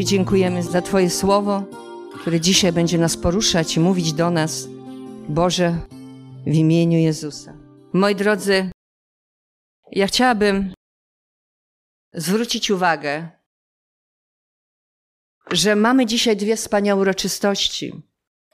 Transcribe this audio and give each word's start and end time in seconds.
Ci 0.00 0.06
dziękujemy 0.06 0.62
za 0.62 0.82
Twoje 0.82 1.10
słowo, 1.10 1.64
które 2.20 2.40
dzisiaj 2.40 2.72
będzie 2.72 2.98
nas 2.98 3.16
poruszać 3.16 3.76
i 3.76 3.80
mówić 3.80 4.12
do 4.12 4.30
nas. 4.30 4.68
Boże, 5.28 5.80
w 6.46 6.54
imieniu 6.54 6.98
Jezusa. 6.98 7.54
Moi 7.92 8.14
drodzy, 8.14 8.70
ja 9.90 10.06
chciałabym 10.06 10.74
zwrócić 12.14 12.70
uwagę, 12.70 13.28
że 15.50 15.76
mamy 15.76 16.06
dzisiaj 16.06 16.36
dwie 16.36 16.56
wspaniałe 16.56 17.00
uroczystości. 17.00 18.02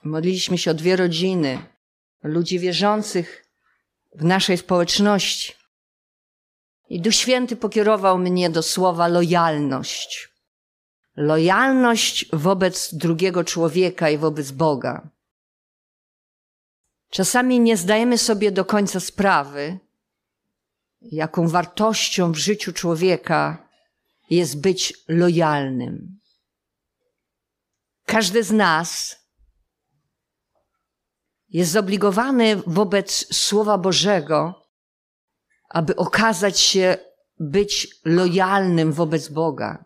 Modliliśmy 0.04 0.58
się 0.58 0.70
o 0.70 0.74
dwie 0.74 0.96
rodziny, 0.96 1.58
ludzi 2.22 2.58
wierzących 2.58 3.46
w 4.14 4.24
naszej 4.24 4.58
społeczności. 4.58 5.52
I 6.88 7.00
Duch 7.00 7.14
Święty 7.14 7.56
pokierował 7.56 8.18
mnie 8.18 8.50
do 8.50 8.62
słowa 8.62 9.08
lojalność. 9.08 10.35
Lojalność 11.16 12.26
wobec 12.32 12.94
drugiego 12.94 13.44
człowieka 13.44 14.10
i 14.10 14.18
wobec 14.18 14.50
Boga. 14.50 15.08
Czasami 17.10 17.60
nie 17.60 17.76
zdajemy 17.76 18.18
sobie 18.18 18.52
do 18.52 18.64
końca 18.64 19.00
sprawy, 19.00 19.78
jaką 21.02 21.48
wartością 21.48 22.32
w 22.32 22.36
życiu 22.36 22.72
człowieka 22.72 23.68
jest 24.30 24.60
być 24.60 24.94
lojalnym. 25.08 26.20
Każdy 28.06 28.42
z 28.42 28.52
nas 28.52 29.16
jest 31.48 31.72
zobligowany 31.72 32.56
wobec 32.66 33.36
Słowa 33.36 33.78
Bożego, 33.78 34.66
aby 35.68 35.96
okazać 35.96 36.60
się 36.60 36.96
być 37.38 37.88
lojalnym 38.04 38.92
wobec 38.92 39.28
Boga 39.28 39.85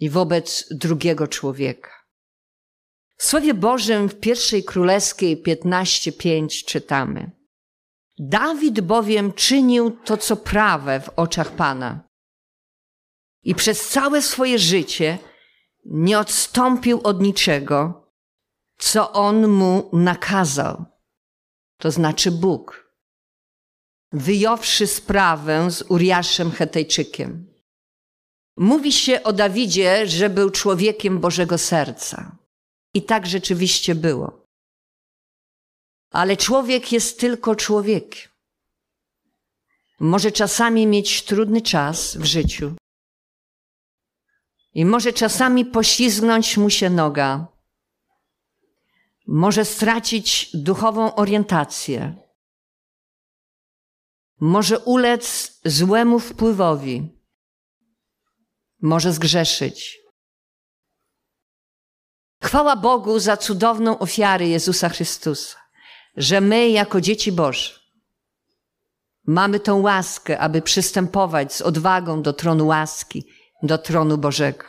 i 0.00 0.10
wobec 0.10 0.66
drugiego 0.70 1.28
człowieka. 1.28 1.90
W 3.16 3.24
Słowie 3.24 3.54
Bożym 3.54 4.08
w 4.08 4.20
pierwszej 4.20 4.64
królewskiej 4.64 5.42
15:5 5.42 6.64
czytamy: 6.64 7.30
Dawid 8.18 8.80
bowiem 8.80 9.32
czynił 9.32 9.90
to, 9.90 10.16
co 10.16 10.36
prawe 10.36 11.00
w 11.00 11.08
oczach 11.08 11.50
Pana. 11.50 12.08
I 13.42 13.54
przez 13.54 13.88
całe 13.88 14.22
swoje 14.22 14.58
życie 14.58 15.18
nie 15.84 16.18
odstąpił 16.18 17.00
od 17.04 17.22
niczego, 17.22 18.10
co 18.78 19.12
on 19.12 19.48
mu 19.48 19.90
nakazał. 19.92 20.84
To 21.78 21.90
znaczy 21.90 22.30
Bóg. 22.30 22.94
Wyjąwszy 24.12 24.86
sprawę 24.86 25.70
z 25.70 25.82
Uriaszem 25.82 26.50
Hetejczykiem. 26.50 27.49
Mówi 28.60 28.92
się 28.92 29.22
o 29.22 29.32
Dawidzie, 29.32 30.06
że 30.06 30.30
był 30.30 30.50
człowiekiem 30.50 31.18
Bożego 31.20 31.58
Serca. 31.58 32.36
I 32.94 33.02
tak 33.02 33.26
rzeczywiście 33.26 33.94
było. 33.94 34.46
Ale 36.10 36.36
człowiek 36.36 36.92
jest 36.92 37.20
tylko 37.20 37.56
człowiekiem. 37.56 38.30
Może 40.00 40.32
czasami 40.32 40.86
mieć 40.86 41.22
trudny 41.22 41.62
czas 41.62 42.16
w 42.16 42.24
życiu. 42.24 42.74
I 44.74 44.84
może 44.84 45.12
czasami 45.12 45.64
poślizgnąć 45.64 46.56
mu 46.56 46.70
się 46.70 46.90
noga. 46.90 47.46
Może 49.26 49.64
stracić 49.64 50.50
duchową 50.54 51.14
orientację. 51.14 52.14
Może 54.40 54.78
ulec 54.78 55.58
złemu 55.64 56.18
wpływowi. 56.18 57.19
Może 58.82 59.12
zgrzeszyć. 59.12 60.00
Chwała 62.42 62.76
Bogu 62.76 63.18
za 63.18 63.36
cudowną 63.36 63.98
ofiarę 63.98 64.48
Jezusa 64.48 64.88
Chrystusa, 64.88 65.58
że 66.16 66.40
my, 66.40 66.70
jako 66.70 67.00
dzieci 67.00 67.32
Boże, 67.32 67.80
mamy 69.26 69.60
tą 69.60 69.80
łaskę, 69.80 70.38
aby 70.38 70.62
przystępować 70.62 71.54
z 71.54 71.62
odwagą 71.62 72.22
do 72.22 72.32
tronu 72.32 72.66
łaski, 72.66 73.24
do 73.62 73.78
tronu 73.78 74.18
Bożego. 74.18 74.64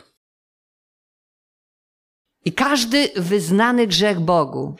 I 2.44 2.52
każdy 2.52 3.10
wyznany 3.16 3.86
grzech 3.86 4.20
Bogu 4.20 4.76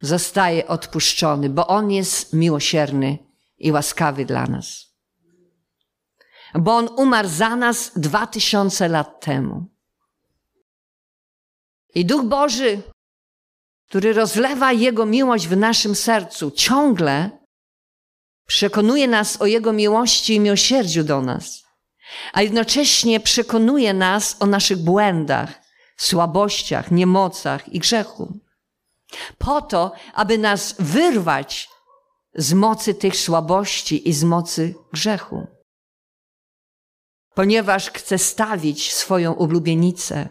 zostaje 0.00 0.68
odpuszczony, 0.68 1.50
bo 1.50 1.66
On 1.66 1.90
jest 1.90 2.32
miłosierny 2.32 3.18
i 3.58 3.72
łaskawy 3.72 4.24
dla 4.24 4.46
nas. 4.46 4.83
Bo 6.58 6.76
On 6.76 6.88
umarł 6.96 7.28
za 7.28 7.56
nas 7.56 7.92
dwa 7.96 8.26
tysiące 8.26 8.88
lat 8.88 9.24
temu. 9.24 9.64
I 11.94 12.04
Duch 12.04 12.24
Boży, 12.24 12.82
który 13.88 14.12
rozlewa 14.12 14.72
Jego 14.72 15.06
miłość 15.06 15.48
w 15.48 15.56
naszym 15.56 15.94
sercu, 15.94 16.50
ciągle 16.50 17.30
przekonuje 18.46 19.08
nas 19.08 19.42
o 19.42 19.46
Jego 19.46 19.72
miłości 19.72 20.34
i 20.34 20.40
miłosierdziu 20.40 21.04
do 21.04 21.22
nas, 21.22 21.64
a 22.32 22.42
jednocześnie 22.42 23.20
przekonuje 23.20 23.94
nas 23.94 24.36
o 24.40 24.46
naszych 24.46 24.78
błędach, 24.78 25.62
słabościach, 25.96 26.90
niemocach 26.90 27.68
i 27.72 27.78
grzechu. 27.78 28.38
Po 29.38 29.62
to, 29.62 29.92
aby 30.14 30.38
nas 30.38 30.74
wyrwać 30.78 31.68
z 32.34 32.52
mocy 32.52 32.94
tych 32.94 33.16
słabości 33.16 34.08
i 34.08 34.12
z 34.12 34.24
mocy 34.24 34.74
grzechu. 34.92 35.53
Ponieważ 37.34 37.90
chce 37.90 38.18
stawić 38.18 38.92
swoją 38.92 39.32
ulubienicę 39.32 40.28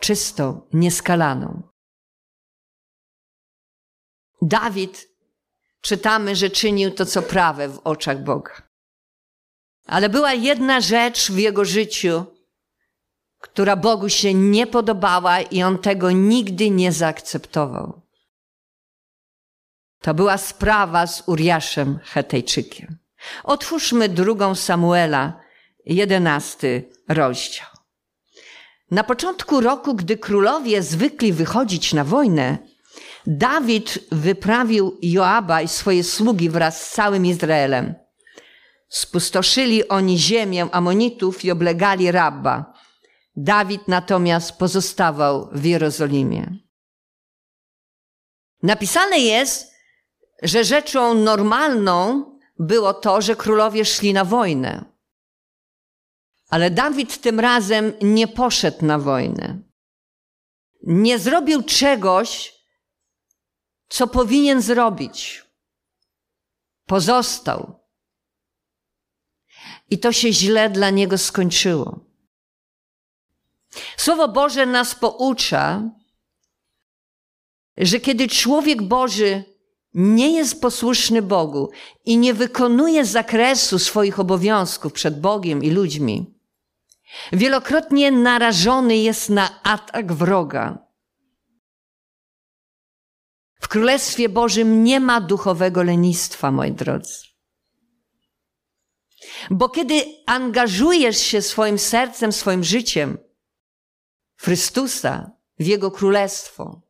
czystą, 0.00 0.60
nieskalaną. 0.72 1.62
Dawid, 4.42 5.08
czytamy, 5.80 6.36
że 6.36 6.50
czynił 6.50 6.90
to, 6.90 7.06
co 7.06 7.22
prawe 7.22 7.68
w 7.68 7.78
oczach 7.78 8.24
Boga. 8.24 8.62
Ale 9.86 10.08
była 10.08 10.32
jedna 10.32 10.80
rzecz 10.80 11.32
w 11.32 11.38
jego 11.38 11.64
życiu, 11.64 12.24
która 13.38 13.76
Bogu 13.76 14.08
się 14.08 14.34
nie 14.34 14.66
podobała 14.66 15.40
i 15.40 15.62
on 15.62 15.78
tego 15.78 16.10
nigdy 16.10 16.70
nie 16.70 16.92
zaakceptował. 16.92 18.02
To 20.00 20.14
była 20.14 20.38
sprawa 20.38 21.06
z 21.06 21.22
Uriaszem 21.28 21.98
Hetejczykiem. 22.02 23.01
Otwórzmy 23.44 24.08
drugą 24.08 24.54
Samuela, 24.54 25.40
jedenasty 25.86 26.90
rozdział. 27.08 27.66
Na 28.90 29.04
początku 29.04 29.60
roku, 29.60 29.94
gdy 29.94 30.16
królowie 30.16 30.82
zwykli 30.82 31.32
wychodzić 31.32 31.94
na 31.94 32.04
wojnę, 32.04 32.58
Dawid 33.26 33.98
wyprawił 34.12 34.98
Joaba 35.02 35.62
i 35.62 35.68
swoje 35.68 36.04
sługi 36.04 36.50
wraz 36.50 36.86
z 36.86 36.94
całym 36.94 37.26
Izraelem. 37.26 37.94
Spustoszyli 38.88 39.88
oni 39.88 40.18
ziemię 40.18 40.68
Amonitów 40.72 41.44
i 41.44 41.50
oblegali 41.50 42.10
Rabba. 42.10 42.72
Dawid 43.36 43.88
natomiast 43.88 44.52
pozostawał 44.52 45.48
w 45.52 45.64
Jerozolimie. 45.64 46.56
Napisane 48.62 49.18
jest, 49.18 49.72
że 50.42 50.64
rzeczą 50.64 51.14
normalną 51.14 52.31
było 52.58 52.94
to, 52.94 53.22
że 53.22 53.36
królowie 53.36 53.84
szli 53.84 54.12
na 54.12 54.24
wojnę. 54.24 54.84
Ale 56.48 56.70
Dawid 56.70 57.20
tym 57.20 57.40
razem 57.40 57.92
nie 58.02 58.28
poszedł 58.28 58.86
na 58.86 58.98
wojnę. 58.98 59.62
Nie 60.82 61.18
zrobił 61.18 61.62
czegoś, 61.62 62.54
co 63.88 64.06
powinien 64.06 64.62
zrobić. 64.62 65.44
Pozostał. 66.86 67.80
I 69.90 69.98
to 69.98 70.12
się 70.12 70.32
źle 70.32 70.70
dla 70.70 70.90
niego 70.90 71.18
skończyło. 71.18 72.00
Słowo 73.96 74.28
Boże 74.28 74.66
nas 74.66 74.94
poucza, 74.94 75.90
że 77.76 78.00
kiedy 78.00 78.28
człowiek 78.28 78.82
Boży 78.82 79.51
nie 79.94 80.36
jest 80.36 80.60
posłuszny 80.60 81.22
Bogu 81.22 81.70
i 82.04 82.18
nie 82.18 82.34
wykonuje 82.34 83.04
zakresu 83.04 83.78
swoich 83.78 84.20
obowiązków 84.20 84.92
przed 84.92 85.20
Bogiem 85.20 85.62
i 85.62 85.70
ludźmi, 85.70 86.34
wielokrotnie 87.32 88.10
narażony 88.10 88.96
jest 88.96 89.30
na 89.30 89.62
atak 89.62 90.12
wroga. 90.12 90.78
W 93.60 93.68
Królestwie 93.68 94.28
Bożym 94.28 94.84
nie 94.84 95.00
ma 95.00 95.20
duchowego 95.20 95.82
lenistwa, 95.82 96.50
moi 96.50 96.72
drodzy. 96.72 97.14
Bo 99.50 99.68
kiedy 99.68 100.04
angażujesz 100.26 101.18
się 101.18 101.42
swoim 101.42 101.78
sercem, 101.78 102.32
swoim 102.32 102.64
życiem 102.64 103.18
w 104.36 104.44
Chrystusa, 104.44 105.30
w 105.58 105.66
Jego 105.66 105.90
Królestwo, 105.90 106.82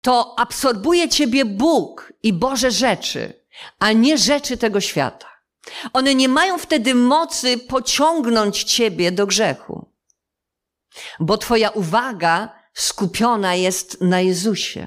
to 0.00 0.34
absorbuje 0.38 1.08
ciebie 1.08 1.44
Bóg 1.44 2.12
i 2.22 2.32
Boże 2.32 2.70
rzeczy, 2.70 3.44
a 3.78 3.92
nie 3.92 4.18
rzeczy 4.18 4.56
tego 4.56 4.80
świata. 4.80 5.26
One 5.92 6.14
nie 6.14 6.28
mają 6.28 6.58
wtedy 6.58 6.94
mocy 6.94 7.58
pociągnąć 7.58 8.64
ciebie 8.64 9.12
do 9.12 9.26
grzechu, 9.26 9.90
bo 11.20 11.38
twoja 11.38 11.70
uwaga 11.70 12.60
skupiona 12.74 13.54
jest 13.54 14.00
na 14.00 14.20
Jezusie. 14.20 14.86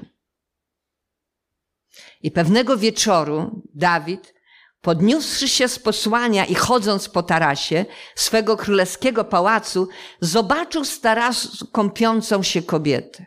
I 2.22 2.30
pewnego 2.30 2.76
wieczoru 2.76 3.62
Dawid, 3.74 4.34
podniósłszy 4.80 5.48
się 5.48 5.68
z 5.68 5.78
posłania 5.78 6.44
i 6.44 6.54
chodząc 6.54 7.08
po 7.08 7.22
tarasie 7.22 7.86
swego 8.14 8.56
królewskiego 8.56 9.24
pałacu, 9.24 9.88
zobaczył 10.20 10.84
z 10.84 11.00
tarasu 11.00 11.66
kąpiącą 11.66 12.42
się 12.42 12.62
kobietę. 12.62 13.26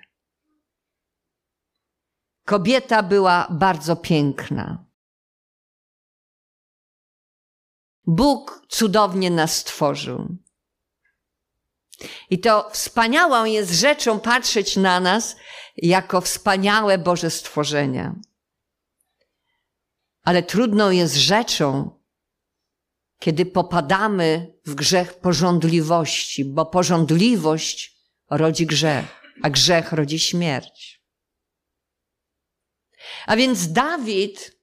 Kobieta 2.47 3.03
była 3.03 3.47
bardzo 3.49 3.95
piękna. 3.95 4.85
Bóg 8.05 8.61
cudownie 8.69 9.31
nas 9.31 9.57
stworzył. 9.57 10.37
I 12.29 12.39
to 12.39 12.69
wspaniałą 12.69 13.45
jest 13.45 13.71
rzeczą 13.71 14.19
patrzeć 14.19 14.77
na 14.77 14.99
nas 14.99 15.35
jako 15.77 16.21
wspaniałe 16.21 16.97
Boże 16.97 17.29
stworzenia. 17.29 18.15
Ale 20.23 20.43
trudną 20.43 20.89
jest 20.89 21.15
rzeczą, 21.15 21.99
kiedy 23.19 23.45
popadamy 23.45 24.53
w 24.65 24.75
grzech 24.75 25.19
porządliwości, 25.19 26.45
bo 26.45 26.65
porządliwość 26.65 27.97
rodzi 28.29 28.65
grzech, 28.65 29.05
a 29.43 29.49
grzech 29.49 29.91
rodzi 29.91 30.19
śmierć. 30.19 30.96
A 33.25 33.35
więc 33.35 33.71
Dawid 33.71 34.57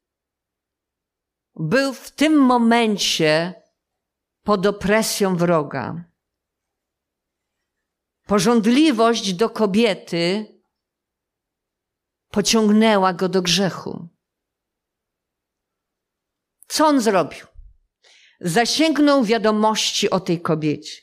był 1.57 1.95
w 1.95 2.11
tym 2.11 2.39
momencie 2.39 3.55
pod 4.43 4.67
opresją 4.67 5.37
wroga. 5.37 6.05
Pożądliwość 8.27 9.35
do 9.35 9.51
kobiety 9.51 10.47
pociągnęła 12.31 13.13
go 13.13 13.29
do 13.29 13.43
grzechu. 13.43 14.09
Co 16.67 16.87
on 16.87 17.01
zrobił? 17.01 17.47
Zasięgnął 18.41 19.25
wiadomości 19.25 20.11
o 20.11 20.21
tej 20.21 20.41
kobiecie. 20.41 21.03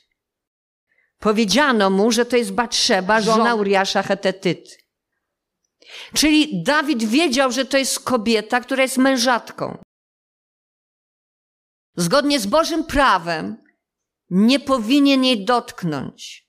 Powiedziano 1.18 1.90
mu, 1.90 2.12
że 2.12 2.26
to 2.26 2.36
jest 2.36 2.52
Batrzeba, 2.52 3.20
żona 3.20 3.54
Uriasza 3.54 4.02
Hetetyty. 4.02 4.81
Czyli 6.14 6.62
Dawid 6.62 7.04
wiedział, 7.04 7.52
że 7.52 7.64
to 7.64 7.78
jest 7.78 8.00
kobieta, 8.00 8.60
która 8.60 8.82
jest 8.82 8.98
mężatką. 8.98 9.78
Zgodnie 11.96 12.40
z 12.40 12.46
Bożym 12.46 12.84
prawem 12.84 13.56
nie 14.30 14.60
powinien 14.60 15.24
jej 15.24 15.44
dotknąć. 15.44 16.48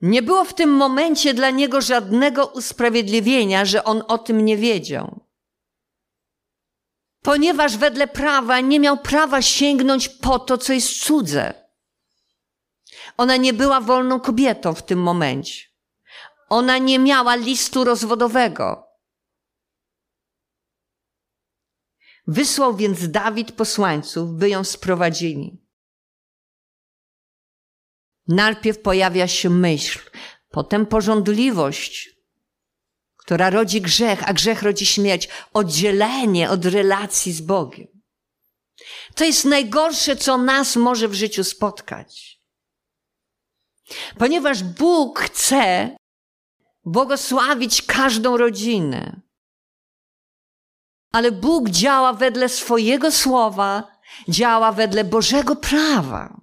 Nie 0.00 0.22
było 0.22 0.44
w 0.44 0.54
tym 0.54 0.70
momencie 0.70 1.34
dla 1.34 1.50
niego 1.50 1.80
żadnego 1.80 2.46
usprawiedliwienia, 2.46 3.64
że 3.64 3.84
on 3.84 4.02
o 4.08 4.18
tym 4.18 4.44
nie 4.44 4.56
wiedział. 4.56 5.24
Ponieważ 7.22 7.76
wedle 7.76 8.08
prawa 8.08 8.60
nie 8.60 8.80
miał 8.80 8.98
prawa 8.98 9.42
sięgnąć 9.42 10.08
po 10.08 10.38
to, 10.38 10.58
co 10.58 10.72
jest 10.72 11.04
cudze. 11.04 11.54
Ona 13.16 13.36
nie 13.36 13.52
była 13.52 13.80
wolną 13.80 14.20
kobietą 14.20 14.74
w 14.74 14.82
tym 14.82 15.02
momencie. 15.02 15.73
Ona 16.54 16.78
nie 16.78 16.98
miała 16.98 17.34
listu 17.34 17.84
rozwodowego. 17.84 18.86
Wysłał 22.26 22.76
więc 22.76 23.10
Dawid 23.10 23.52
posłańców, 23.52 24.30
by 24.30 24.48
ją 24.48 24.64
sprowadzili. 24.64 25.66
Najpierw 28.26 28.82
pojawia 28.82 29.28
się 29.28 29.50
myśl, 29.50 30.10
potem 30.48 30.86
pożądliwość, 30.86 32.10
która 33.16 33.50
rodzi 33.50 33.80
grzech, 33.80 34.28
a 34.28 34.32
grzech 34.32 34.62
rodzi 34.62 34.86
śmierć, 34.86 35.28
oddzielenie 35.52 36.50
od 36.50 36.64
relacji 36.64 37.32
z 37.32 37.40
Bogiem. 37.40 37.88
To 39.14 39.24
jest 39.24 39.44
najgorsze, 39.44 40.16
co 40.16 40.38
nas 40.38 40.76
może 40.76 41.08
w 41.08 41.14
życiu 41.14 41.44
spotkać. 41.44 42.40
Ponieważ 44.18 44.62
Bóg 44.62 45.20
chce 45.20 45.96
błogosławić 46.84 47.82
każdą 47.82 48.36
rodzinę. 48.36 49.20
Ale 51.12 51.32
Bóg 51.32 51.70
działa 51.70 52.12
wedle 52.12 52.48
swojego 52.48 53.12
słowa, 53.12 53.98
działa 54.28 54.72
wedle 54.72 55.04
Bożego 55.04 55.56
prawa. 55.56 56.40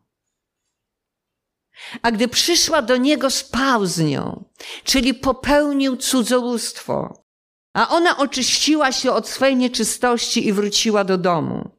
A 2.01 2.11
gdy 2.11 2.27
przyszła 2.27 2.81
do 2.81 2.97
niego, 2.97 3.29
z 3.83 3.99
nią, 3.99 4.45
czyli 4.83 5.13
popełnił 5.13 5.97
cudzołóstwo. 5.97 7.23
A 7.73 7.89
ona 7.89 8.17
oczyściła 8.17 8.91
się 8.91 9.11
od 9.11 9.29
swej 9.29 9.55
nieczystości 9.55 10.47
i 10.47 10.53
wróciła 10.53 11.03
do 11.03 11.17
domu. 11.17 11.69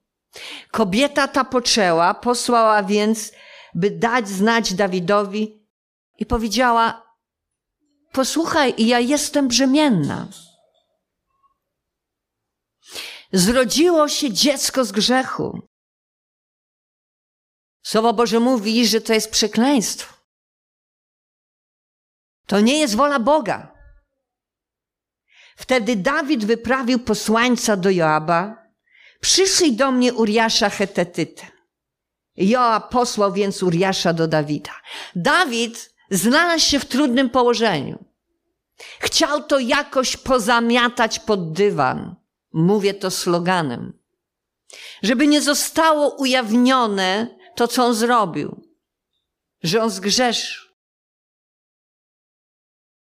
Kobieta 0.70 1.28
ta 1.28 1.44
poczęła, 1.44 2.14
posłała 2.14 2.82
więc, 2.82 3.32
by 3.74 3.90
dać 3.90 4.28
znać 4.28 4.74
Dawidowi 4.74 5.68
i 6.18 6.26
powiedziała, 6.26 7.11
posłuchaj, 8.12 8.74
ja 8.78 9.00
jestem 9.00 9.48
brzemienna. 9.48 10.28
Zrodziło 13.32 14.08
się 14.08 14.32
dziecko 14.32 14.84
z 14.84 14.92
grzechu. 14.92 15.68
Słowo 17.82 18.12
Boże 18.12 18.40
mówi, 18.40 18.86
że 18.86 19.00
to 19.00 19.12
jest 19.12 19.30
przekleństwo. 19.30 20.14
To 22.46 22.60
nie 22.60 22.78
jest 22.78 22.94
wola 22.94 23.18
Boga. 23.18 23.72
Wtedy 25.56 25.96
Dawid 25.96 26.44
wyprawił 26.44 26.98
posłańca 26.98 27.76
do 27.76 27.90
Joaba. 27.90 28.62
Przyszli 29.20 29.76
do 29.76 29.92
mnie 29.92 30.14
Uriasza 30.14 30.70
Hetetytę. 30.70 31.46
Joab 32.36 32.90
posłał 32.90 33.32
więc 33.32 33.62
Uriasza 33.62 34.12
do 34.12 34.28
Dawida. 34.28 34.72
Dawid 35.16 35.91
znalazł 36.12 36.64
się 36.64 36.80
w 36.80 36.84
trudnym 36.84 37.30
położeniu. 37.30 38.04
Chciał 39.00 39.42
to 39.42 39.58
jakoś 39.58 40.16
pozamiatać 40.16 41.18
pod 41.18 41.52
dywan. 41.52 42.14
Mówię 42.52 42.94
to 42.94 43.10
sloganem. 43.10 43.98
Żeby 45.02 45.26
nie 45.26 45.42
zostało 45.42 46.14
ujawnione, 46.16 47.38
to, 47.56 47.68
co 47.68 47.84
on 47.84 47.94
zrobił, 47.94 48.68
że 49.62 49.82
on 49.82 49.90
zgrzeszył. 49.90 50.72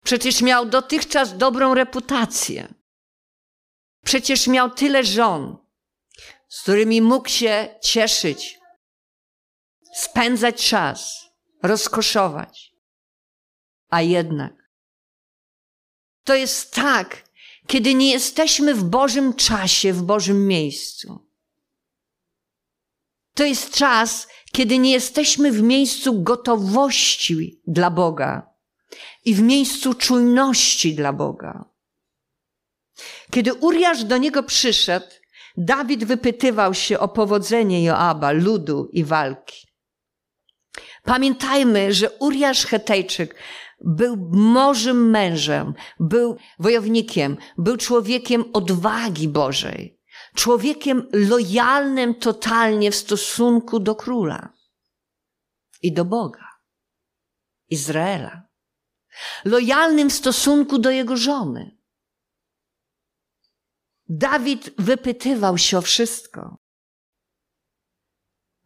Przecież 0.04 0.42
miał 0.42 0.66
dotychczas 0.66 1.38
dobrą 1.38 1.74
reputację. 1.74 2.74
Przecież 4.04 4.48
miał 4.48 4.70
tyle 4.70 5.04
żon, 5.04 5.58
z 6.48 6.62
którymi 6.62 7.02
mógł 7.02 7.30
się 7.30 7.80
cieszyć, 7.82 8.60
spędzać 9.94 10.70
czas, 10.70 11.30
rozkoszować. 11.64 12.75
A 13.90 14.02
jednak 14.02 14.66
to 16.26 16.36
jest 16.36 16.74
tak, 16.74 17.30
kiedy 17.68 17.94
nie 17.94 18.12
jesteśmy 18.12 18.76
w 18.76 18.84
Bożym 18.84 19.34
czasie, 19.34 19.94
w 19.94 20.04
Bożym 20.04 20.48
miejscu. 20.48 21.26
To 23.34 23.44
jest 23.44 23.74
czas, 23.74 24.28
kiedy 24.52 24.78
nie 24.78 24.92
jesteśmy 24.92 25.52
w 25.52 25.62
miejscu 25.62 26.24
gotowości 26.24 27.62
dla 27.68 27.92
Boga 27.92 28.50
i 29.26 29.36
w 29.36 29.42
miejscu 29.42 29.94
czujności 29.94 30.96
dla 30.96 31.14
Boga. 31.14 31.66
Kiedy 33.32 33.54
Uriasz 33.54 34.04
do 34.04 34.18
niego 34.18 34.44
przyszedł, 34.44 35.06
Dawid 35.58 36.04
wypytywał 36.04 36.74
się 36.74 37.00
o 37.00 37.08
powodzenie 37.08 37.84
Joaba, 37.84 38.32
ludu 38.32 38.90
i 38.92 39.04
walki. 39.04 39.68
Pamiętajmy, 41.04 41.94
że 41.94 42.10
Uriasz 42.10 42.66
Hetejczyk 42.66 43.36
był 43.86 44.30
możym 44.32 45.10
mężem, 45.10 45.74
był 46.00 46.38
wojownikiem, 46.60 47.38
był 47.58 47.78
człowiekiem 47.78 48.44
odwagi 48.54 49.28
Bożej 49.28 49.96
człowiekiem 50.36 51.10
lojalnym 51.14 52.16
totalnie 52.16 52.92
w 52.92 52.96
stosunku 52.96 53.80
do 53.80 53.96
króla 53.96 54.54
i 55.82 55.94
do 55.94 56.06
Boga, 56.06 56.48
Izraela. 57.70 58.48
Lojalnym 59.46 60.10
w 60.10 60.14
stosunku 60.14 60.80
do 60.80 60.92
jego 60.92 61.18
żony. 61.18 61.78
Dawid 64.10 64.82
wypytywał 64.82 65.58
się 65.58 65.78
o 65.78 65.82
wszystko, 65.82 66.58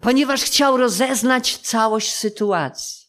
ponieważ 0.02 0.44
chciał 0.44 0.78
rozeznać 0.78 1.58
całość 1.58 2.14
sytuacji. 2.14 3.09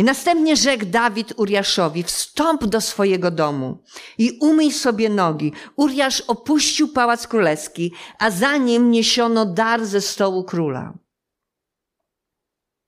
I 0.00 0.04
następnie 0.04 0.56
rzekł 0.56 0.86
Dawid 0.86 1.32
Uriaszowi, 1.36 2.02
wstąp 2.02 2.64
do 2.64 2.80
swojego 2.80 3.30
domu 3.30 3.82
i 4.18 4.38
umyj 4.40 4.72
sobie 4.72 5.08
nogi. 5.08 5.52
Uriasz 5.76 6.20
opuścił 6.20 6.88
pałac 6.88 7.26
królewski, 7.26 7.92
a 8.18 8.30
za 8.30 8.56
nim 8.56 8.90
niesiono 8.90 9.46
dar 9.46 9.86
ze 9.86 10.00
stołu 10.00 10.44
króla. 10.44 10.98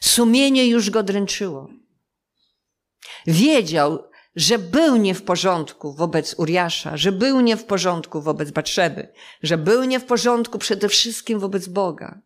Sumienie 0.02 0.66
już 0.66 0.90
go 0.90 1.02
dręczyło. 1.02 1.68
Wiedział, 3.26 4.04
że 4.36 4.58
był 4.58 4.96
nie 4.96 5.14
w 5.14 5.22
porządku 5.22 5.92
wobec 5.92 6.34
Uriasza, 6.38 6.96
że 6.96 7.12
był 7.12 7.40
nie 7.40 7.56
w 7.56 7.64
porządku 7.64 8.22
wobec 8.22 8.50
Batrzeby, 8.50 9.12
że 9.42 9.58
był 9.58 9.84
nie 9.84 10.00
w 10.00 10.04
porządku 10.04 10.58
przede 10.58 10.88
wszystkim 10.88 11.38
wobec 11.38 11.68
Boga. 11.68 12.20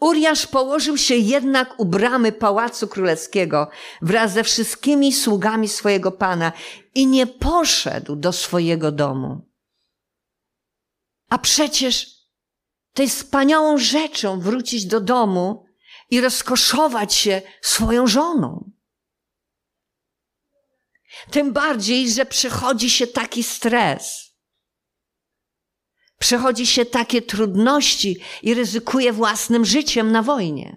Uriasz 0.00 0.46
położył 0.46 0.96
się 0.96 1.14
jednak 1.14 1.80
u 1.80 1.84
bramy 1.84 2.32
pałacu 2.32 2.88
królewskiego 2.88 3.70
wraz 4.02 4.32
ze 4.32 4.44
wszystkimi 4.44 5.12
sługami 5.12 5.68
swojego 5.68 6.12
pana 6.12 6.52
i 6.94 7.06
nie 7.06 7.26
poszedł 7.26 8.16
do 8.16 8.32
swojego 8.32 8.92
domu. 8.92 9.48
A 11.28 11.38
przecież 11.38 12.18
to 12.92 13.02
jest 13.02 13.16
wspaniałą 13.16 13.78
rzeczą 13.78 14.40
wrócić 14.40 14.86
do 14.86 15.00
domu 15.00 15.66
i 16.10 16.20
rozkoszować 16.20 17.14
się 17.14 17.42
swoją 17.62 18.06
żoną. 18.06 18.70
Tym 21.30 21.52
bardziej, 21.52 22.10
że 22.10 22.26
przychodzi 22.26 22.90
się 22.90 23.06
taki 23.06 23.42
stres. 23.42 24.27
Przechodzi 26.18 26.66
się 26.66 26.84
takie 26.84 27.22
trudności 27.22 28.20
i 28.42 28.54
ryzykuje 28.54 29.12
własnym 29.12 29.64
życiem 29.64 30.12
na 30.12 30.22
wojnie. 30.22 30.76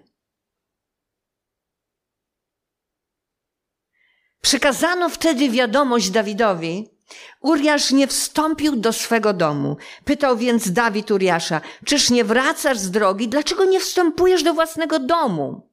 Przekazano 4.40 5.08
wtedy 5.08 5.50
wiadomość 5.50 6.10
Dawidowi. 6.10 6.88
Uriasz 7.40 7.90
nie 7.90 8.06
wstąpił 8.06 8.76
do 8.76 8.92
swego 8.92 9.32
domu. 9.32 9.76
Pytał 10.04 10.36
więc 10.36 10.72
Dawid 10.72 11.10
Uriasza, 11.10 11.60
czyż 11.84 12.10
nie 12.10 12.24
wracasz 12.24 12.78
z 12.78 12.90
drogi? 12.90 13.28
Dlaczego 13.28 13.64
nie 13.64 13.80
wstępujesz 13.80 14.42
do 14.42 14.54
własnego 14.54 14.98
domu? 14.98 15.70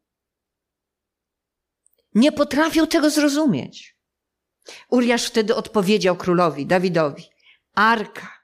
Nie 2.15 2.31
potrafił 2.31 2.88
tego 2.88 3.09
zrozumieć. 3.09 3.95
Uriasz 4.89 5.25
wtedy 5.25 5.55
odpowiedział 5.55 6.15
królowi, 6.15 6.65
Dawidowi, 6.65 7.23
Arka, 7.75 8.38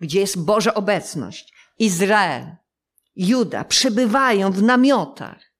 gdzie 0.00 0.20
jest 0.20 0.44
Boża 0.44 0.74
obecność, 0.74 1.54
Izrael, 1.78 2.56
Juda 3.16 3.64
przebywają 3.64 4.52
w 4.52 4.62
namiotach, 4.62 5.52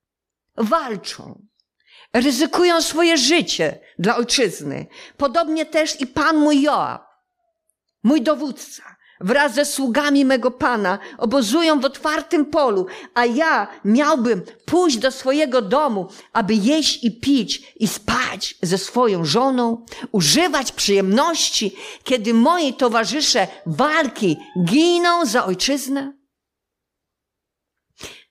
walczą, 0.57 1.47
ryzykują 2.13 2.81
swoje 2.81 3.17
życie 3.17 3.79
dla 3.99 4.15
ojczyzny. 4.15 4.87
Podobnie 5.17 5.65
też 5.65 6.01
i 6.01 6.07
pan 6.07 6.37
mój 6.37 6.61
Joab, 6.61 7.07
mój 8.03 8.21
dowódca, 8.21 8.95
wraz 9.21 9.53
ze 9.53 9.65
sługami 9.65 10.25
mego 10.25 10.51
Pana 10.51 10.99
obozują 11.17 11.79
w 11.79 11.85
otwartym 11.85 12.45
polu, 12.45 12.85
a 13.13 13.25
ja 13.25 13.67
miałbym 13.85 14.41
pójść 14.65 14.97
do 14.97 15.11
swojego 15.11 15.61
domu, 15.61 16.07
aby 16.33 16.53
jeść 16.53 17.03
i 17.03 17.19
pić 17.19 17.73
i 17.79 17.87
spać 17.87 18.55
ze 18.61 18.77
swoją 18.77 19.25
żoną, 19.25 19.85
używać 20.11 20.71
przyjemności, 20.71 21.75
kiedy 22.03 22.33
moi 22.33 22.73
towarzysze 22.73 23.47
walki 23.65 24.37
giną 24.65 25.25
za 25.25 25.45
ojczyznę? 25.45 26.13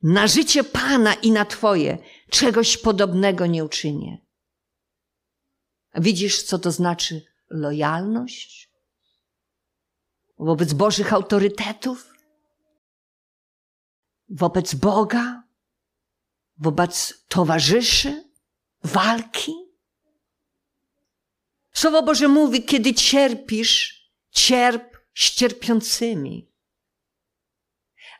Na 0.02 0.26
życie 0.26 0.64
Pana 0.64 1.14
i 1.14 1.30
na 1.30 1.44
Twoje 1.44 1.98
czegoś 2.30 2.76
podobnego 2.76 3.46
nie 3.46 3.64
uczynię. 3.64 4.18
Widzisz, 5.94 6.42
co 6.42 6.58
to 6.58 6.72
znaczy 6.72 7.22
lojalność? 7.50 8.69
Wobec 10.40 10.72
Bożych 10.72 11.12
autorytetów, 11.12 12.14
wobec 14.28 14.74
Boga, 14.74 15.42
wobec 16.58 17.24
towarzyszy, 17.28 18.24
walki. 18.84 19.52
Słowo 21.72 22.02
Boże 22.02 22.28
mówi, 22.28 22.64
kiedy 22.64 22.94
cierpisz, 22.94 24.10
cierp 24.30 24.96
z 25.14 25.30
cierpiącymi. 25.30 26.50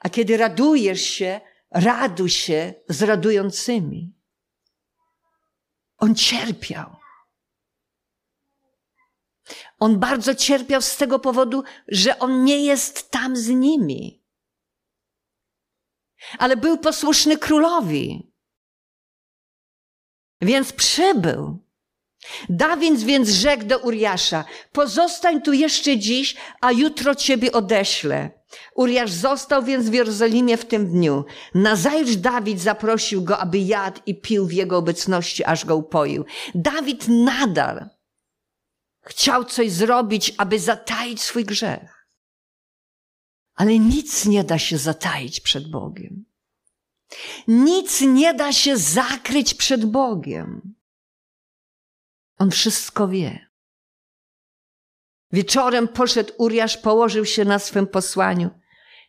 A 0.01 0.09
kiedy 0.09 0.37
radujesz 0.37 1.01
się, 1.01 1.41
raduj 1.71 2.31
się 2.31 2.75
z 2.89 3.03
radującymi. 3.03 4.15
On 5.99 6.15
cierpiał. 6.15 7.00
On 9.79 9.99
bardzo 9.99 10.35
cierpiał 10.35 10.83
z 10.83 10.97
tego 10.97 11.19
powodu, 11.19 11.63
że 11.89 12.19
on 12.19 12.45
nie 12.45 12.65
jest 12.65 13.11
tam 13.11 13.37
z 13.37 13.49
nimi. 13.49 14.23
Ale 16.39 16.57
był 16.57 16.79
posłuszny 16.79 17.39
królowi. 17.39 18.33
Więc 20.41 20.73
przybył. 20.73 21.59
Dawid 22.49 23.01
więc 23.03 23.29
rzekł 23.29 23.65
do 23.65 23.79
Uriasza, 23.79 24.45
pozostań 24.73 25.43
tu 25.43 25.53
jeszcze 25.53 25.99
dziś, 25.99 26.37
a 26.61 26.73
jutro 26.73 27.15
ciebie 27.15 27.53
odeślę. 27.53 28.31
Uriasz 28.75 29.11
został 29.11 29.63
więc 29.63 29.89
w 29.89 29.93
Jerozolimie 29.93 30.57
w 30.57 30.65
tym 30.65 30.91
dniu. 30.91 31.25
Nazajutrz 31.55 32.17
Dawid 32.17 32.61
zaprosił 32.61 33.25
go, 33.25 33.39
aby 33.39 33.59
jadł 33.59 34.01
i 34.07 34.21
pił 34.21 34.47
w 34.47 34.53
jego 34.53 34.77
obecności, 34.79 35.45
aż 35.45 35.65
go 35.65 35.77
upoił. 35.77 36.25
Dawid 36.55 37.09
nadal 37.09 37.89
Chciał 39.11 39.45
coś 39.45 39.73
zrobić, 39.73 40.35
aby 40.39 40.59
zataić 40.59 41.23
swój 41.23 41.45
grzech. 41.45 42.07
Ale 43.55 43.79
nic 43.79 44.27
nie 44.27 44.45
da 44.45 44.59
się 44.59 44.79
zataić 44.79 45.41
przed 45.41 45.71
Bogiem. 45.71 46.25
Nic 47.49 48.01
nie 48.01 48.35
da 48.35 48.53
się 48.53 48.77
zakryć 48.77 49.55
przed 49.55 49.85
Bogiem. 49.85 50.75
On 52.39 52.51
wszystko 52.51 53.09
wie. 53.09 53.51
Wieczorem 55.33 55.89
poszedł 55.89 56.33
Uriasz, 56.39 56.77
położył 56.77 57.25
się 57.25 57.45
na 57.45 57.59
swym 57.59 57.87
posłaniu 57.87 58.51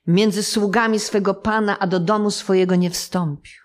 między 0.08 0.44
sługami 0.44 1.00
swego 1.00 1.34
pana, 1.34 1.80
a 1.80 1.88
do 1.88 2.00
domu 2.00 2.32
swojego 2.32 2.76
nie 2.76 2.90
wstąpił. 2.90 3.62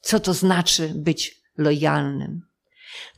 Co 0.00 0.20
to 0.20 0.34
znaczy 0.34 0.92
być 0.96 1.42
lojalnym? 1.56 2.53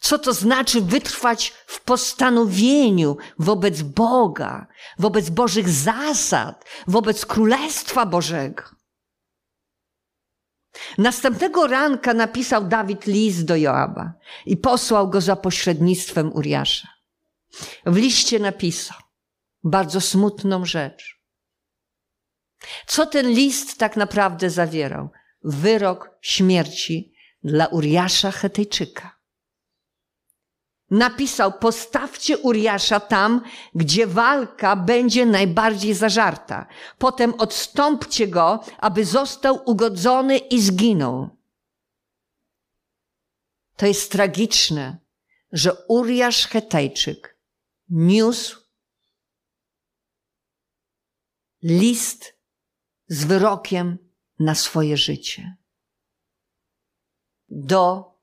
Co 0.01 0.19
to 0.19 0.33
znaczy 0.33 0.81
wytrwać 0.81 1.53
w 1.67 1.81
postanowieniu 1.81 3.17
wobec 3.39 3.83
Boga, 3.83 4.67
wobec 4.99 5.31
Bożych 5.31 5.69
zasad, 5.69 6.65
wobec 6.87 7.27
Królestwa 7.27 8.07
Bożego? 8.07 8.63
Następnego 10.99 11.67
ranka 11.67 12.15
napisał 12.15 12.65
Dawid 12.65 13.07
list 13.07 13.45
do 13.45 13.57
Joaba 13.57 14.13
i 14.47 14.57
posłał 14.57 15.09
go 15.11 15.21
za 15.21 15.37
pośrednictwem 15.37 16.33
Uriasza. 16.33 16.89
W 17.87 17.97
liście 17.97 18.39
napisał 18.39 18.99
bardzo 19.65 20.01
smutną 20.01 20.65
rzecz. 20.65 21.21
Co 22.87 23.07
ten 23.07 23.31
list 23.31 23.79
tak 23.79 23.97
naprawdę 23.97 24.51
zawierał? 24.51 25.11
Wyrok 25.45 26.11
śmierci 26.21 27.15
dla 27.45 27.67
Uriasza 27.67 28.31
Hetejczyka 28.31 29.16
napisał: 30.91 31.53
Postawcie 31.53 32.39
Uriasza 32.39 33.01
tam, 33.01 33.43
gdzie 33.75 34.07
walka 34.07 34.77
będzie 34.77 35.27
najbardziej 35.27 35.95
zażarta. 35.95 36.67
Potem 36.99 37.35
odstąpcie 37.35 38.29
go, 38.29 38.65
aby 38.79 39.05
został 39.05 39.71
ugodzony 39.71 40.39
i 40.39 40.61
zginął. 40.61 41.29
To 43.77 43.87
jest 43.87 44.13
tragiczne, 44.13 44.99
że 45.53 45.85
Uriasz 45.89 46.47
Hetejczyk 46.47 47.39
niósł 47.89 48.61
list 51.63 52.39
z 53.09 53.25
wyrokiem 53.25 53.99
na 54.39 54.55
swoje 54.55 54.97
życie 54.97 55.57
do 57.49 58.16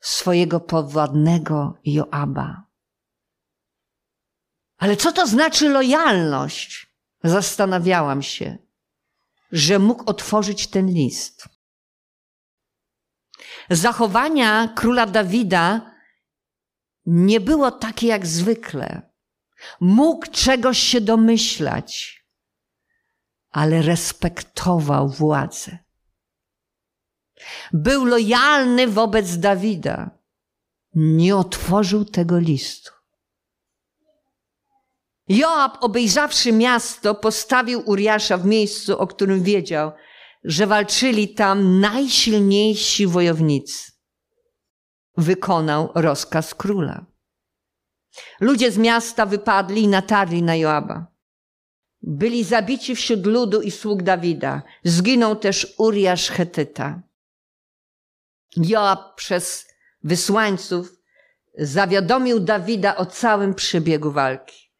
swojego 0.00 0.60
powładnego 0.60 1.78
Joaba. 1.84 2.62
Ale 4.78 4.96
co 4.96 5.12
to 5.12 5.26
znaczy 5.26 5.68
lojalność? 5.68 6.90
Zastanawiałam 7.24 8.22
się, 8.22 8.58
że 9.52 9.78
mógł 9.78 10.10
otworzyć 10.10 10.66
ten 10.66 10.86
list. 10.86 11.48
Zachowania 13.70 14.68
króla 14.68 15.06
Dawida 15.06 15.94
nie 17.06 17.40
było 17.40 17.70
takie 17.70 18.06
jak 18.06 18.26
zwykle. 18.26 19.10
Mógł 19.80 20.26
czegoś 20.30 20.78
się 20.78 21.00
domyślać, 21.00 22.20
ale 23.50 23.82
respektował 23.82 25.08
władzę. 25.08 25.78
Był 27.72 28.04
lojalny 28.04 28.86
wobec 28.86 29.38
Dawida. 29.38 30.10
Nie 30.94 31.36
otworzył 31.36 32.04
tego 32.04 32.38
listu. 32.38 32.92
Joab, 35.28 35.78
obejrzawszy 35.80 36.52
miasto, 36.52 37.14
postawił 37.14 37.82
Uriasza 37.86 38.36
w 38.36 38.46
miejscu, 38.46 38.98
o 38.98 39.06
którym 39.06 39.42
wiedział, 39.42 39.92
że 40.44 40.66
walczyli 40.66 41.34
tam 41.34 41.80
najsilniejsi 41.80 43.06
wojownicy. 43.06 43.92
Wykonał 45.16 45.90
rozkaz 45.94 46.54
króla. 46.54 47.06
Ludzie 48.40 48.70
z 48.70 48.78
miasta 48.78 49.26
wypadli 49.26 49.82
i 49.82 49.88
natarli 49.88 50.42
na 50.42 50.56
Joaba. 50.56 51.06
Byli 52.02 52.44
zabici 52.44 52.96
wśród 52.96 53.26
ludu 53.26 53.62
i 53.62 53.70
sług 53.70 54.02
Dawida. 54.02 54.62
Zginął 54.84 55.36
też 55.36 55.74
Uriasz 55.78 56.28
Hetyta. 56.28 57.02
Joab 58.56 59.14
przez 59.16 59.66
wysłańców 60.04 60.92
zawiadomił 61.58 62.40
Dawida 62.40 62.96
o 62.96 63.06
całym 63.06 63.54
przebiegu 63.54 64.10
walki. 64.10 64.70